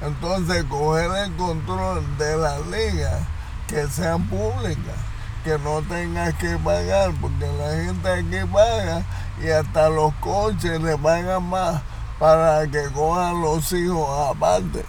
Entonces 0.01 0.63
coger 0.65 1.09
el 1.11 1.35
control 1.35 2.03
de 2.17 2.37
las 2.37 2.65
ligas 2.67 3.21
que 3.67 3.87
sean 3.87 4.27
públicas, 4.27 4.95
que 5.43 5.57
no 5.59 5.81
tengas 5.83 6.33
que 6.35 6.57
pagar, 6.57 7.11
porque 7.21 7.47
la 7.47 7.69
gente 7.83 8.09
aquí 8.11 8.51
paga 8.51 9.03
y 9.41 9.49
hasta 9.49 9.89
los 9.89 10.13
coches 10.15 10.81
le 10.81 10.97
pagan 10.97 11.43
más 11.49 11.81
para 12.19 12.67
que 12.67 12.83
cojan 12.93 13.41
los 13.41 13.71
hijos 13.73 14.29
aparte. 14.35 14.85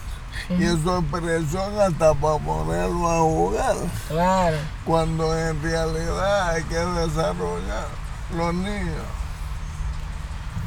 Y 0.50 0.64
eso 0.64 0.98
es 0.98 1.04
presión 1.10 1.80
hasta 1.80 2.12
para 2.14 2.38
ponerlo 2.38 3.10
a 3.10 3.20
jugar, 3.20 3.76
Claro. 4.08 4.56
cuando 4.84 5.36
en 5.38 5.60
realidad 5.62 6.50
hay 6.50 6.62
que 6.64 6.74
desarrollar 6.76 7.86
los 8.36 8.52
niños. 8.54 9.02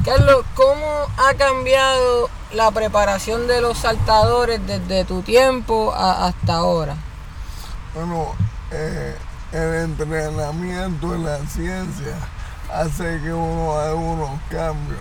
Carlos, 0.04 0.44
¿cómo 0.56 0.86
ha 1.18 1.34
cambiado 1.36 2.30
la 2.54 2.72
preparación 2.72 3.48
de 3.48 3.62
los 3.62 3.78
saltadores 3.78 4.66
desde 4.66 5.06
tu 5.06 5.22
tiempo 5.22 5.94
a- 5.94 6.28
hasta 6.28 6.56
ahora? 6.56 6.96
Bueno, 7.94 8.28
eh, 8.72 9.16
el 9.52 9.74
entrenamiento 9.92 11.16
y 11.16 11.24
la 11.24 11.38
ciencia 11.48 12.16
hace 12.74 13.20
que 13.22 13.34
uno 13.34 13.74
haga 13.74 13.96
unos 13.96 14.40
cambios, 14.50 15.00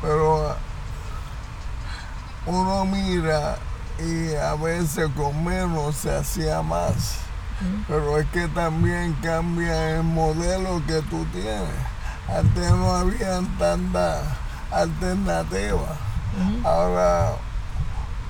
pero 0.00 0.50
ah, 0.50 0.56
uno 2.46 2.84
mira 2.84 3.56
y 3.98 4.34
a 4.34 4.54
veces 4.54 5.08
con 5.16 5.44
menos 5.44 5.96
se 5.96 6.14
hacía 6.14 6.62
más. 6.62 7.16
Pero 7.86 8.18
es 8.18 8.26
que 8.30 8.48
también 8.48 9.14
cambia 9.22 9.90
el 9.96 10.02
modelo 10.02 10.82
que 10.86 11.00
tú 11.02 11.24
tienes. 11.26 11.62
Antes 12.28 12.70
no 12.72 12.94
habían 12.96 13.46
tantas 13.58 14.22
alternativas. 14.70 15.96
Ahora 16.64 17.32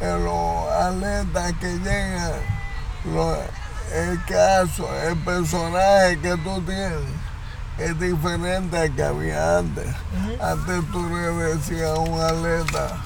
eh, 0.01 0.19
los 0.23 0.73
atletas 0.73 1.53
que 1.61 1.73
llegan, 1.79 2.33
lo- 3.13 3.37
el 3.95 4.25
caso, 4.25 4.89
el 5.07 5.17
personaje 5.19 6.19
que 6.21 6.37
tú 6.39 6.61
tienes 6.63 6.99
es 7.79 7.99
diferente 8.01 8.77
al 8.79 8.95
que 8.95 9.03
había 9.05 9.59
antes. 9.59 9.87
Antes 10.41 10.81
tú 10.91 11.09
le 11.09 11.17
decías 11.55 11.91
a 11.91 11.99
un 11.99 12.21
atleta, 12.21 12.97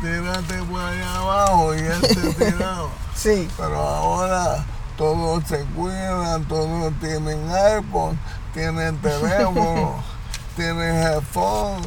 tírate 0.00 0.62
por 0.64 0.80
allá 0.80 1.16
abajo 1.16 1.74
y 1.74 1.78
él 1.78 2.00
se 2.02 2.34
tiraba. 2.44 2.88
Sí. 3.14 3.48
Pero 3.56 3.76
ahora 3.80 4.64
todos 4.98 5.44
se 5.46 5.64
cuidan, 5.76 6.44
todos 6.44 6.92
tienen 7.00 7.48
iPhone, 7.50 8.18
tienen 8.52 8.96
teléfono, 8.98 9.94
tienen 10.56 10.96
headphone. 10.96 11.82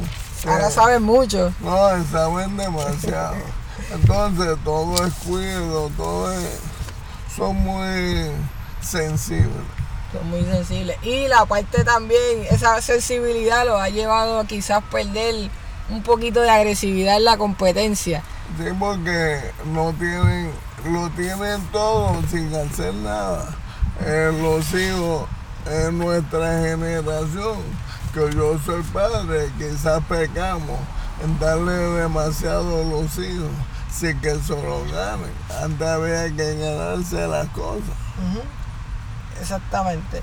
Ahora 0.46 0.70
sabes 0.70 1.00
mucho. 1.00 1.52
no, 1.60 2.04
saben 2.10 2.56
demasiado. 2.56 3.36
Entonces 3.92 4.56
todo 4.64 5.06
es 5.06 5.14
cuido, 5.26 5.90
todo 5.96 6.32
es... 6.32 6.58
Son 7.36 7.56
muy 7.56 8.30
sensibles. 8.80 9.50
Son 10.12 10.28
muy 10.28 10.44
sensibles. 10.44 10.96
Y 11.02 11.28
la 11.28 11.44
parte 11.46 11.84
también, 11.84 12.46
esa 12.50 12.80
sensibilidad 12.80 13.64
los 13.64 13.80
ha 13.80 13.88
llevado 13.88 14.40
a 14.40 14.46
quizás 14.46 14.82
perder 14.90 15.50
un 15.90 16.02
poquito 16.02 16.40
de 16.40 16.50
agresividad 16.50 17.16
en 17.16 17.24
la 17.24 17.36
competencia. 17.36 18.22
Sí, 18.58 18.64
porque 18.78 19.40
no 19.72 19.92
tienen, 19.92 20.50
lo 20.90 21.08
tienen 21.10 21.62
todo 21.72 22.20
sin 22.30 22.52
hacer 22.54 22.94
nada. 22.94 23.48
Eh, 24.04 24.32
los 24.40 24.72
hijos 24.74 25.28
en 25.66 25.98
nuestra 25.98 26.60
generación, 26.60 27.58
que 28.12 28.30
yo 28.34 28.58
soy 28.64 28.82
padre, 28.92 29.50
quizás 29.58 30.02
pecamos 30.08 30.78
en 31.22 31.38
darle 31.38 31.72
demasiado 31.72 32.80
a 32.80 32.84
los 32.84 33.18
hijos 33.18 33.50
sin 33.90 34.20
que 34.20 34.34
se 34.36 34.54
lo 34.54 34.84
ganen. 34.92 35.32
Antes 35.62 35.86
había 35.86 36.24
que 36.34 36.56
ganarse 36.56 37.26
las 37.26 37.48
cosas. 37.48 37.94
Exactamente. 39.40 40.22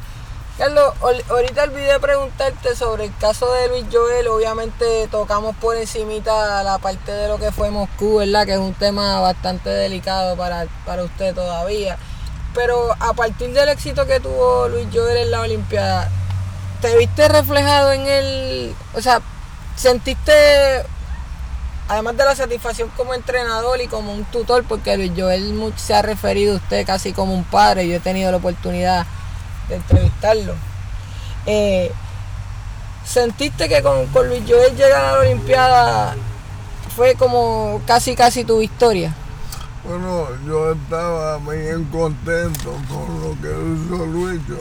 Carlos, 0.57 0.93
ahorita 1.29 1.63
olvidé 1.63 1.99
preguntarte 1.99 2.75
sobre 2.75 3.05
el 3.05 3.15
caso 3.17 3.51
de 3.53 3.67
Luis 3.67 3.85
Joel. 3.91 4.27
Obviamente 4.27 5.07
tocamos 5.11 5.55
por 5.57 5.75
encimita 5.75 6.63
la 6.63 6.79
parte 6.79 7.11
de 7.11 7.27
lo 7.27 7.37
que 7.37 7.51
fue 7.51 7.69
Moscú, 7.69 8.17
¿verdad? 8.17 8.45
Que 8.47 8.53
es 8.53 8.59
un 8.59 8.73
tema 8.73 9.19
bastante 9.19 9.69
delicado 9.69 10.35
para, 10.35 10.65
para 10.85 11.03
usted 11.03 11.35
todavía. 11.35 11.97
Pero 12.55 12.91
a 12.99 13.13
partir 13.13 13.53
del 13.53 13.69
éxito 13.69 14.07
que 14.07 14.19
tuvo 14.19 14.67
Luis 14.67 14.87
Joel 14.91 15.17
en 15.17 15.31
la 15.31 15.41
Olimpiada, 15.41 16.09
¿te 16.81 16.97
viste 16.97 17.27
reflejado 17.27 17.91
en 17.91 18.07
él? 18.07 18.75
O 18.93 19.01
sea, 19.01 19.21
¿sentiste, 19.75 20.31
además 21.87 22.17
de 22.17 22.25
la 22.25 22.35
satisfacción 22.35 22.89
como 22.95 23.13
entrenador 23.13 23.81
y 23.81 23.87
como 23.87 24.13
un 24.13 24.25
tutor, 24.25 24.63
porque 24.63 24.97
Luis 24.97 25.11
Joel 25.15 25.73
se 25.75 25.93
ha 25.93 26.01
referido 26.01 26.53
a 26.53 26.57
usted 26.57 26.85
casi 26.85 27.13
como 27.13 27.33
un 27.33 27.43
padre, 27.43 27.87
yo 27.87 27.95
he 27.95 27.99
tenido 27.99 28.31
la 28.31 28.37
oportunidad 28.37 29.05
de 29.69 29.75
entrevistarlo. 29.75 30.53
Eh, 31.45 31.91
¿Sentiste 33.05 33.69
que 33.69 33.81
con, 33.81 34.05
con 34.07 34.27
Luis 34.27 34.43
Joel 34.47 34.75
llegar 34.75 35.05
a 35.05 35.11
la 35.13 35.19
Olimpiada 35.19 36.15
fue 36.95 37.15
como 37.15 37.81
casi 37.85 38.15
casi 38.15 38.43
tu 38.43 38.59
victoria? 38.59 39.13
Bueno, 39.87 40.27
yo 40.45 40.73
estaba 40.73 41.37
bien 41.37 41.85
contento 41.85 42.73
con 42.89 43.21
lo 43.21 43.41
que 43.41 43.47
hizo 43.47 44.05
Lucho, 44.05 44.59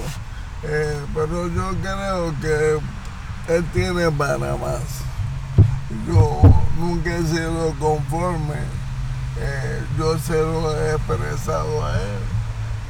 eh, 0.62 1.00
pero 1.14 1.48
yo 1.48 1.70
creo 1.82 2.34
que 2.40 3.54
él 3.54 3.64
tiene 3.72 4.10
para 4.10 4.38
más. 4.38 5.02
Yo 6.06 6.40
nunca 6.78 7.14
he 7.14 7.22
sido 7.24 7.74
conforme, 7.78 8.56
eh, 9.38 9.82
yo 9.98 10.18
se 10.18 10.34
lo 10.34 10.76
he 10.76 10.94
expresado 10.94 11.84
a 11.84 11.92
él, 11.94 12.20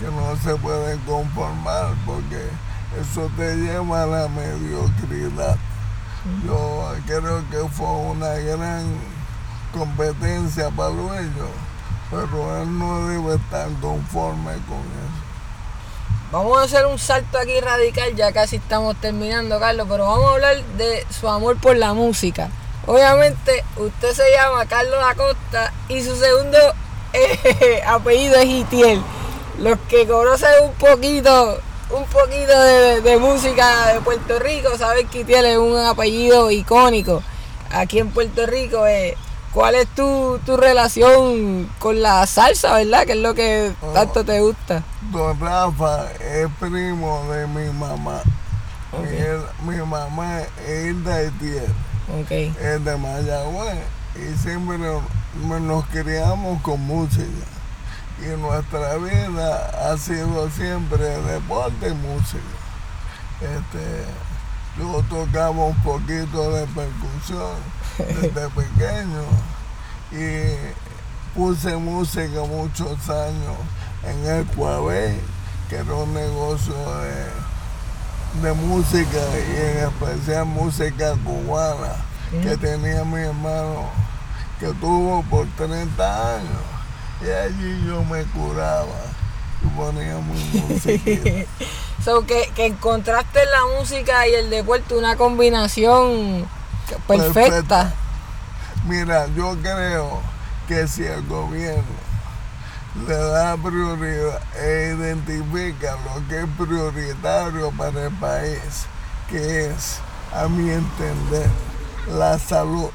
que 0.00 0.06
no 0.06 0.36
se 0.42 0.56
pueden 0.56 0.98
conformar 1.00 1.94
porque 2.04 2.48
eso 3.00 3.30
te 3.36 3.56
lleva 3.56 4.02
a 4.02 4.06
la 4.06 4.28
mediocridad. 4.28 5.56
Yo 6.44 6.92
creo 7.06 7.48
que 7.50 7.68
fue 7.72 7.86
una 7.86 8.30
gran 8.34 8.84
competencia 9.72 10.70
para 10.70 10.90
Lucho 10.90 11.48
pero 12.10 12.62
él 12.62 12.78
no 12.78 13.08
debe 13.08 13.34
estar 13.34 13.68
conforme 13.80 14.52
con 14.68 14.78
eso. 14.78 15.25
Vamos 16.32 16.58
a 16.58 16.64
hacer 16.64 16.84
un 16.86 16.98
salto 16.98 17.38
aquí 17.38 17.60
radical, 17.60 18.16
ya 18.16 18.32
casi 18.32 18.56
estamos 18.56 18.96
terminando, 19.00 19.60
Carlos, 19.60 19.86
pero 19.88 20.06
vamos 20.06 20.26
a 20.26 20.34
hablar 20.34 20.64
de 20.76 21.06
su 21.08 21.28
amor 21.28 21.56
por 21.60 21.76
la 21.76 21.94
música. 21.94 22.50
Obviamente, 22.84 23.64
usted 23.76 24.12
se 24.12 24.32
llama 24.32 24.66
Carlos 24.66 24.98
Acosta 25.04 25.72
y 25.88 26.02
su 26.02 26.16
segundo 26.16 26.58
eh, 27.12 27.80
apellido 27.86 28.36
es 28.36 28.46
Itiel. 28.46 29.00
Los 29.60 29.78
que 29.88 30.04
conocen 30.06 30.50
un 30.64 30.72
poquito, 30.72 31.60
un 31.90 32.04
poquito 32.06 32.60
de, 32.60 33.16
música 33.18 33.92
de 33.92 34.00
Puerto 34.00 34.40
Rico, 34.40 34.76
saben 34.76 35.06
que 35.06 35.20
Itiel 35.20 35.46
es 35.46 35.58
un 35.58 35.78
apellido 35.78 36.50
icónico 36.50 37.22
aquí 37.70 38.00
en 38.00 38.10
Puerto 38.10 38.46
Rico. 38.46 38.84
eh, 38.84 39.16
¿Cuál 39.56 39.74
es 39.76 39.88
tu, 39.94 40.38
tu 40.44 40.58
relación 40.58 41.66
con 41.78 42.02
la 42.02 42.26
salsa, 42.26 42.74
verdad? 42.74 43.06
Que 43.06 43.12
es 43.12 43.18
lo 43.18 43.32
que 43.32 43.72
tanto 43.94 44.22
te 44.22 44.38
gusta. 44.42 44.82
Don 45.10 45.40
Rafa 45.40 46.12
es 46.20 46.46
primo 46.60 47.24
de 47.32 47.46
mi 47.46 47.70
mamá. 47.72 48.20
Ok. 48.92 49.06
Mi, 49.64 49.76
mi 49.78 49.82
mamá 49.82 50.42
es 50.42 50.84
Hilda 50.90 51.22
Etier, 51.22 51.70
Ok. 52.20 52.30
es 52.30 52.84
de 52.84 52.96
Mayagüez 52.98 53.78
y 54.14 54.36
siempre 54.36 54.76
nos, 54.76 55.02
nos 55.62 55.86
criamos 55.86 56.60
con 56.60 56.78
música. 56.82 57.24
Y 58.20 58.38
nuestra 58.38 58.96
vida 58.96 59.90
ha 59.90 59.96
sido 59.96 60.50
siempre 60.50 61.02
deporte 61.22 61.88
y 61.88 61.94
música. 61.94 62.42
Este, 63.40 64.04
yo 64.78 65.02
tocaba 65.08 65.48
un 65.64 65.82
poquito 65.82 66.52
de 66.52 66.66
percusión 66.66 67.56
desde 67.98 68.48
pequeño. 68.54 69.22
Y 70.12 71.36
puse 71.36 71.76
música 71.76 72.42
muchos 72.42 73.08
años 73.10 73.56
en 74.04 74.26
el 74.26 74.46
Cuabé, 74.46 75.18
que 75.68 75.76
era 75.76 75.94
un 75.94 76.14
negocio 76.14 76.74
de, 76.74 78.48
de 78.48 78.52
música 78.54 79.18
y 79.34 79.56
en 79.60 79.88
especial 79.88 80.46
música 80.46 81.14
cubana 81.24 81.96
que 82.42 82.56
tenía 82.56 83.04
mi 83.04 83.20
hermano 83.20 83.88
que 84.58 84.66
tuvo 84.80 85.22
por 85.24 85.46
30 85.56 86.36
años. 86.36 86.62
Y 87.20 87.30
allí 87.30 87.86
yo 87.86 88.02
me 88.04 88.24
curaba 88.24 88.86
y 89.62 89.68
ponía 89.76 90.16
mi 90.18 90.60
música. 90.60 91.46
so, 92.04 92.26
que, 92.26 92.50
que 92.54 92.66
encontraste 92.66 93.42
en 93.42 93.50
la 93.50 93.78
música 93.78 94.26
y 94.28 94.34
el 94.34 94.50
deporte 94.50 94.94
una 94.94 95.16
combinación 95.16 96.46
perfecta. 97.06 97.32
perfecta. 97.32 97.94
Mira, 98.86 99.26
yo 99.34 99.56
creo 99.60 100.20
que 100.68 100.86
si 100.86 101.04
el 101.04 101.26
gobierno 101.26 102.06
le 103.06 103.14
da 103.14 103.56
prioridad 103.56 104.40
e 104.56 104.94
identifica 104.96 105.96
lo 106.04 106.26
que 106.28 106.40
es 106.40 106.48
prioritario 106.56 107.70
para 107.72 108.04
el 108.06 108.12
país, 108.14 108.86
que 109.28 109.66
es, 109.66 109.98
a 110.32 110.48
mi 110.48 110.70
entender, 110.70 111.48
la 112.08 112.38
salud, 112.38 112.90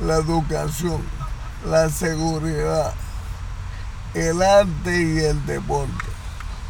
la 0.00 0.16
educación, 0.16 1.02
la 1.64 1.88
seguridad, 1.88 2.92
el 4.14 4.42
arte 4.42 5.02
y 5.02 5.18
el 5.20 5.46
deporte. 5.46 6.06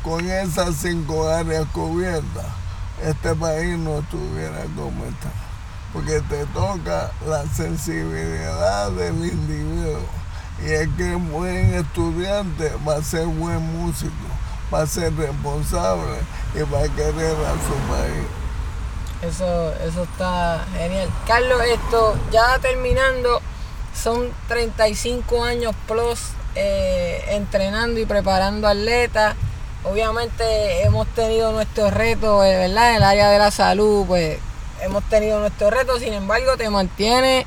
Con 0.02 0.28
esas 0.30 0.76
cinco 0.76 1.28
áreas 1.28 1.66
cubiertas, 1.72 2.46
este 3.02 3.34
país 3.34 3.78
no 3.78 3.98
estuviera 3.98 4.62
como 4.76 5.04
está. 5.04 5.47
Porque 5.92 6.20
te 6.22 6.44
toca 6.46 7.10
la 7.26 7.44
sensibilidad 7.46 8.90
del 8.92 9.14
individuo 9.14 10.00
y 10.64 10.72
es 10.72 10.88
que 10.96 11.14
un 11.14 11.30
buen 11.30 11.74
estudiante 11.74 12.72
va 12.86 12.96
a 12.96 13.02
ser 13.02 13.26
buen 13.26 13.60
músico, 13.78 14.12
va 14.72 14.82
a 14.82 14.86
ser 14.86 15.14
responsable 15.16 16.18
y 16.54 16.58
va 16.60 16.80
a 16.80 16.88
querer 16.88 17.36
a 17.36 17.52
su 17.52 17.74
país. 17.88 18.26
Eso, 19.22 19.72
eso 19.84 20.02
está 20.02 20.64
genial. 20.76 21.08
Carlos, 21.26 21.60
esto 21.64 22.16
ya 22.32 22.58
terminando, 22.58 23.40
son 23.94 24.30
35 24.48 25.44
años 25.44 25.74
plus 25.86 26.30
eh, 26.54 27.24
entrenando 27.30 28.00
y 28.00 28.06
preparando 28.06 28.66
atletas. 28.68 29.36
Obviamente 29.84 30.82
hemos 30.82 31.06
tenido 31.08 31.52
nuestros 31.52 31.92
retos, 31.94 32.44
eh, 32.44 32.56
¿verdad? 32.56 32.90
En 32.90 32.96
el 32.96 33.02
área 33.04 33.30
de 33.30 33.38
la 33.38 33.50
salud, 33.50 34.06
pues 34.06 34.38
hemos 34.82 35.02
tenido 35.08 35.40
nuestros 35.40 35.72
retos, 35.72 36.00
sin 36.00 36.12
embargo 36.12 36.56
te 36.56 36.68
mantiene 36.70 37.46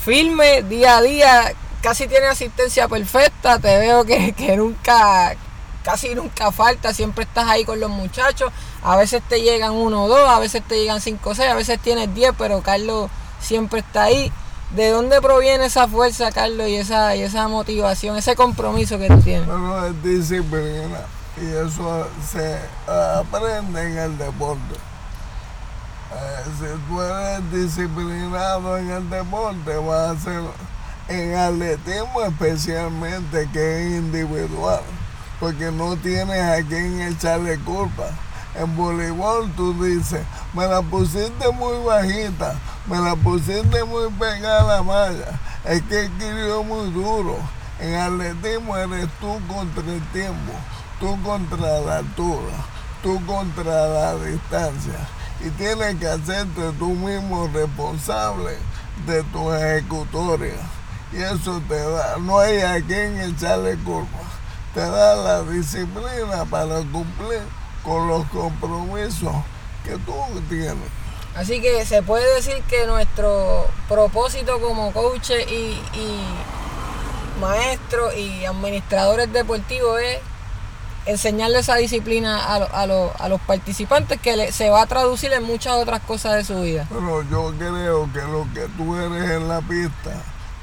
firme 0.00 0.62
día 0.62 0.98
a 0.98 1.02
día 1.02 1.52
casi 1.80 2.06
tiene 2.06 2.26
asistencia 2.26 2.88
perfecta, 2.88 3.58
te 3.58 3.78
veo 3.78 4.04
que, 4.06 4.56
nunca, 4.56 5.34
casi 5.82 6.14
nunca 6.14 6.52
falta, 6.52 6.92
siempre 6.92 7.24
estás 7.24 7.48
ahí 7.48 7.64
con 7.64 7.80
los 7.80 7.90
muchachos, 7.90 8.52
a 8.82 8.96
veces 8.96 9.22
te 9.28 9.42
llegan 9.42 9.72
uno 9.72 10.04
o 10.04 10.08
dos, 10.08 10.28
a 10.28 10.38
veces 10.38 10.62
te 10.66 10.78
llegan 10.78 11.00
cinco 11.00 11.30
o 11.30 11.34
seis, 11.34 11.50
a 11.50 11.54
veces 11.54 11.78
tienes 11.80 12.14
diez, 12.14 12.32
pero 12.36 12.62
Carlos 12.62 13.10
siempre 13.40 13.80
está 13.80 14.04
ahí. 14.04 14.32
¿De 14.74 14.90
dónde 14.90 15.20
proviene 15.20 15.64
esa 15.64 15.88
fuerza, 15.88 16.30
Carlos, 16.30 16.68
y 16.68 16.76
esa, 16.76 17.16
y 17.16 17.22
esa 17.22 17.48
motivación, 17.48 18.16
ese 18.16 18.36
compromiso 18.36 19.00
que 19.00 19.08
tú 19.08 19.20
tienes? 19.20 19.48
Bueno, 19.48 19.84
es 19.84 20.00
disciplina 20.00 21.00
y 21.36 21.46
eso 21.46 22.06
se 22.30 22.56
aprende 22.86 23.82
en 23.82 23.98
el 23.98 24.16
deporte. 24.16 24.76
Si 26.10 26.66
tú 26.88 27.00
eres 27.00 27.52
disciplinado 27.52 28.76
en 28.78 28.90
el 28.90 29.08
deporte, 29.08 29.76
vas 29.76 30.16
a 30.16 30.20
ser 30.20 30.42
en 31.08 31.36
atletismo 31.36 32.22
especialmente 32.22 33.48
que 33.52 33.86
es 33.86 33.92
individual, 33.92 34.82
porque 35.38 35.70
no 35.70 35.96
tienes 35.96 36.40
a 36.42 36.66
quien 36.66 37.00
echarle 37.00 37.58
culpa. 37.60 38.08
En 38.56 38.76
voleibol 38.76 39.52
tú 39.52 39.72
dices, 39.84 40.22
me 40.52 40.66
la 40.66 40.82
pusiste 40.82 41.52
muy 41.52 41.78
bajita, 41.84 42.56
me 42.86 42.98
la 42.98 43.14
pusiste 43.14 43.84
muy 43.84 44.10
pegada 44.18 44.62
a 44.62 44.76
la 44.76 44.82
malla, 44.82 45.40
es 45.64 45.80
que 45.82 46.06
escribió 46.06 46.64
muy 46.64 46.90
duro. 46.90 47.36
En 47.78 47.94
atletismo 47.94 48.76
eres 48.76 49.08
tú 49.20 49.38
contra 49.46 49.84
el 49.84 50.02
tiempo, 50.10 50.52
tú 50.98 51.16
contra 51.22 51.80
la 51.80 51.98
altura, 51.98 52.52
tú 53.00 53.24
contra 53.24 53.86
la 53.86 54.14
distancia. 54.16 55.08
Y 55.44 55.50
tienes 55.50 55.96
que 55.96 56.06
hacerte 56.06 56.72
tú 56.78 56.88
mismo 56.88 57.48
responsable 57.52 58.56
de 59.06 59.22
tu 59.24 59.52
ejecutoria 59.52 60.54
y 61.12 61.22
eso 61.22 61.60
te 61.68 61.76
da, 61.76 62.18
no 62.18 62.38
hay 62.38 62.60
a 62.60 62.80
quien 62.80 63.20
echarle 63.20 63.76
culpa, 63.78 64.18
te 64.74 64.80
da 64.80 65.16
la 65.16 65.42
disciplina 65.42 66.44
para 66.48 66.76
cumplir 66.76 67.42
con 67.82 68.06
los 68.06 68.24
compromisos 68.28 69.34
que 69.84 69.96
tú 69.98 70.14
tienes. 70.48 70.76
Así 71.34 71.60
que 71.60 71.84
se 71.84 72.02
puede 72.02 72.34
decir 72.34 72.62
que 72.68 72.86
nuestro 72.86 73.66
propósito 73.88 74.60
como 74.60 74.92
coaches 74.92 75.46
y, 75.50 75.80
maestros 77.40 78.14
y 78.16 78.44
administradores 78.44 79.32
deportivos 79.32 79.98
es 80.02 80.18
enseñarle 81.06 81.58
esa 81.58 81.76
disciplina 81.76 82.38
a, 82.38 82.56
a, 82.56 83.28
los 83.28 83.40
participantes 83.42 84.20
que 84.20 84.52
se 84.52 84.70
va 84.70 84.82
a 84.82 84.86
traducir 84.86 85.32
en 85.32 85.42
muchas 85.42 85.74
otras 85.74 86.00
cosas 86.00 86.36
de 86.36 86.44
su 86.44 86.60
vida. 86.60 86.86
Pero 86.88 87.22
yo 87.22 87.52
creo 87.58 88.12
que 88.12 88.22
lo 88.22 88.46
que 88.54 88.68
tú 88.76 88.96
eres 88.96 89.30
en 89.30 89.48
la 89.48 89.60
pista 89.60 90.12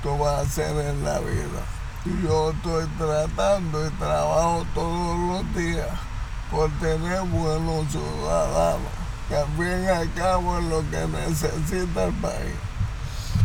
tú 0.03 0.17
vas 0.17 0.39
a 0.39 0.41
hacer 0.41 0.77
en 0.85 1.03
la 1.03 1.19
vida. 1.19 1.61
Y 2.05 2.25
yo 2.25 2.51
estoy 2.51 2.85
tratando 2.97 3.85
y 3.85 3.89
trabajo 3.91 4.65
todos 4.73 5.19
los 5.19 5.55
días 5.55 5.89
por 6.51 6.69
tener 6.79 7.21
buenos 7.23 7.91
ciudadanos, 7.91 8.91
que 9.27 9.35
al 9.35 9.47
fin 9.57 9.83
y 9.83 9.87
al 9.87 10.13
cabo 10.13 10.57
es 10.59 10.65
lo 10.65 10.79
que 10.89 11.05
necesita 11.07 12.05
el 12.05 12.13
país. 12.13 12.55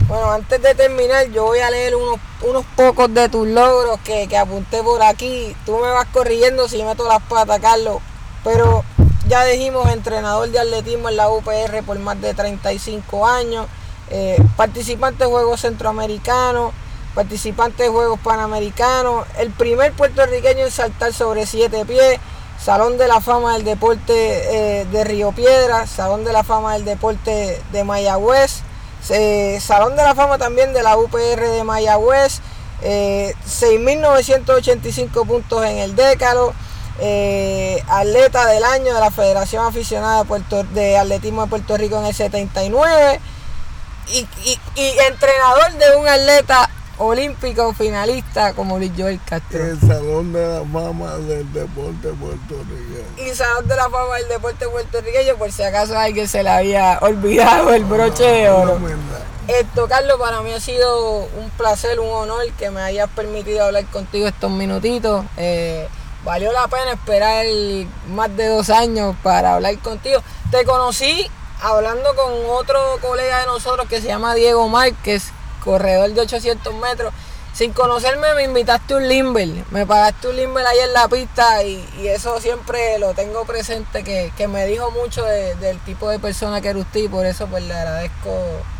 Bueno, 0.09 0.33
antes 0.33 0.61
de 0.61 0.75
terminar, 0.75 1.31
yo 1.31 1.45
voy 1.45 1.61
a 1.61 1.71
leer 1.71 1.97
unos, 1.97 2.19
unos 2.43 2.65
pocos 2.77 3.13
de 3.15 3.29
tus 3.29 3.47
logros 3.47 3.99
que, 4.01 4.27
que 4.29 4.37
apunté 4.37 4.83
por 4.83 5.03
aquí. 5.03 5.57
Tú 5.65 5.77
me 5.79 5.89
vas 5.89 6.07
corrigiendo 6.13 6.69
si 6.69 6.83
meto 6.83 7.07
las 7.09 7.23
patas, 7.23 7.61
Carlos. 7.61 8.03
Pero 8.45 8.85
ya 9.29 9.45
dijimos, 9.45 9.89
entrenador 9.91 10.51
de 10.51 10.59
atletismo 10.59 11.09
en 11.09 11.17
la 11.17 11.31
UPR 11.31 11.83
por 11.87 11.99
más 11.99 12.21
de 12.21 12.35
35 12.35 13.27
años 13.27 13.67
eh, 14.11 14.37
participante 14.57 15.25
de 15.25 15.31
Juegos 15.31 15.63
Centroamericanos, 15.63 16.73
participante 17.15 17.85
de 17.85 17.89
Juegos 17.89 18.21
Panamericanos, 18.21 19.27
el 19.39 19.51
primer 19.51 19.93
puertorriqueño 19.93 20.65
en 20.65 20.71
saltar 20.71 21.15
sobre 21.15 21.47
siete 21.47 21.87
pies, 21.87 22.19
Salón 22.59 22.99
de 22.99 23.09
la 23.09 23.23
Fama 23.23 23.55
del 23.55 23.65
Deporte 23.65 24.13
eh, 24.13 24.85
de 24.85 25.05
Río 25.05 25.33
Piedra, 25.33 25.87
Salón 25.87 26.25
de 26.25 26.33
la 26.33 26.45
Fama 26.45 26.75
del 26.75 26.85
Deporte 26.85 27.63
de 27.73 27.85
Mayagüez, 27.85 28.63
eh, 29.11 29.59
Salón 29.61 29.97
de 29.97 30.03
la 30.03 30.15
Fama 30.15 30.39
también 30.39 30.73
de 30.73 30.83
la 30.83 30.97
UPR 30.97 31.51
de 31.51 31.65
Mayagüez, 31.65 32.41
6.985 32.83 35.27
puntos 35.27 35.65
en 35.65 35.79
el 35.79 35.95
Décalo, 35.95 36.53
atleta 37.89 38.47
del 38.47 38.65
año 38.65 38.95
de 38.95 39.01
la 39.01 39.11
Federación 39.11 39.65
Aficionada 39.65 40.25
de 40.73 40.99
Atletismo 40.99 41.43
de 41.43 41.49
Puerto 41.49 41.77
Rico 41.77 41.99
en 41.99 42.07
el 42.07 42.15
79 42.15 43.21
y, 44.09 44.27
entrenador 45.09 45.73
de 45.79 45.97
un 45.97 46.09
atleta 46.09 46.69
olímpico 47.03 47.73
finalista 47.73 48.55
como 48.55 48.79
Luis 48.79 48.93
Joel 48.97 49.21
Castro. 49.25 49.65
El 49.65 49.81
Salón 49.81 50.33
de 50.33 50.47
la 50.47 50.61
Fama 50.61 51.17
del 51.19 51.53
Deporte 51.53 52.09
puertorriqueño. 52.09 53.05
Y 53.19 53.35
Salón 53.35 53.69
de 53.69 53.77
la 53.77 53.89
Fama 53.91 54.17
del 54.17 54.29
Deporte 54.29 54.69
puertorriqueño, 54.69 55.37
por 55.37 55.53
si 55.53 55.63
acaso 55.63 55.99
alguien 55.99 56.29
se 56.29 56.43
le 56.43 56.51
había 56.51 56.99
olvidado 57.01 57.75
el 57.75 57.85
broche 57.85 58.25
de 58.25 58.51
oro. 58.51 58.79
Esto, 59.49 59.89
Carlos, 59.89 60.19
para 60.19 60.41
mí 60.43 60.53
ha 60.53 60.61
sido 60.61 61.25
un 61.25 61.51
placer, 61.57 61.99
un 61.99 62.09
honor 62.09 62.51
que 62.53 62.71
me 62.71 62.81
hayas 62.81 63.09
permitido 63.11 63.65
hablar 63.65 63.85
contigo 63.87 64.29
estos 64.29 64.51
minutitos. 64.51 65.25
Eh, 65.37 65.89
valió 66.25 66.53
la 66.53 66.69
pena 66.69 66.93
esperar 66.93 67.45
más 68.09 68.35
de 68.37 68.47
dos 68.47 68.71
años 68.71 69.17
para 69.23 69.55
hablar 69.55 69.77
contigo. 69.79 70.23
Te 70.51 70.65
conocí 70.65 71.29
hablando 71.61 72.15
con 72.15 72.33
otro 72.51 72.79
colega 73.01 73.41
de 73.41 73.47
nosotros 73.47 73.89
que 73.89 74.01
se 74.01 74.09
llama 74.09 74.35
Diego 74.35 74.69
Márquez, 74.69 75.33
corredor 75.63 76.11
de 76.13 76.21
800 76.21 76.75
metros. 76.75 77.13
Sin 77.55 77.75
conocerme 77.75 78.33
me 78.35 78.45
invitaste 78.45 78.95
un 78.95 79.07
limber, 79.07 79.49
me 79.71 79.85
pagaste 79.85 80.29
un 80.29 80.37
limber 80.37 80.67
ahí 80.67 80.79
en 80.79 80.93
la 80.95 81.07
pista 81.07 81.63
y, 81.63 81.87
eso 82.07 82.41
siempre 82.41 82.99
lo 82.99 83.13
tengo 83.13 83.45
presente, 83.45 84.03
que, 84.03 84.49
me 84.49 84.67
dijo 84.67 84.91
mucho 84.91 85.23
del 85.25 85.79
tipo 85.81 86.09
de 86.09 86.19
persona 86.19 86.63
que 86.63 86.69
era 86.69 86.79
usted 86.79 87.01
y 87.01 87.09
por 87.09 87.27
eso 87.27 87.47
pues 87.49 87.63
le 87.65 87.75
agradezco 87.75 88.31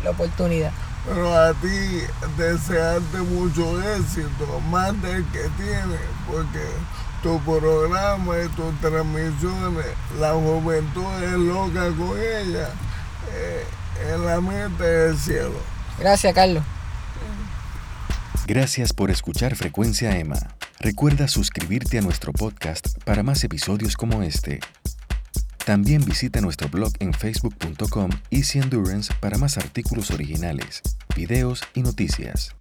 la 0.03 0.09
oportunidad. 0.09 0.71
Pero 1.05 1.37
a 1.37 1.53
ti 1.53 2.01
desearte 2.35 3.17
mucho 3.19 3.79
éxito, 3.95 4.59
más 4.71 4.99
del 5.03 5.23
que 5.31 5.49
tienes, 5.57 5.99
porque 6.25 6.65
tu 7.21 7.39
programa 7.41 8.39
y 8.39 8.47
tus 8.49 8.73
transmisiones, 8.81 9.85
la 10.19 10.33
juventud 10.33 11.23
es 11.23 11.31
loca 11.33 11.89
con 11.95 12.19
ella, 12.19 12.69
eh, 13.33 13.65
en 14.11 14.25
la 14.25 14.41
mente 14.41 14.83
del 14.83 15.17
cielo. 15.17 15.59
Gracias, 15.99 16.33
Carlos. 16.33 16.63
Gracias 18.45 18.91
por 18.91 19.09
escuchar 19.09 19.55
Frecuencia 19.55 20.19
Emma. 20.19 20.35
Recuerda 20.81 21.29
suscribirte 21.29 21.97
a 21.97 22.01
nuestro 22.01 22.33
podcast 22.33 23.01
para 23.05 23.23
más 23.23 23.41
episodios 23.45 23.95
como 23.95 24.21
este. 24.21 24.59
También 25.65 26.03
visita 26.03 26.41
nuestro 26.41 26.67
blog 26.67 26.91
en 26.99 27.13
facebook.com 27.13 28.09
Easy 28.31 28.59
Endurance 28.59 29.13
para 29.21 29.37
más 29.37 29.57
artículos 29.57 30.11
originales, 30.11 30.81
videos 31.15 31.61
y 31.73 31.83
noticias. 31.83 32.53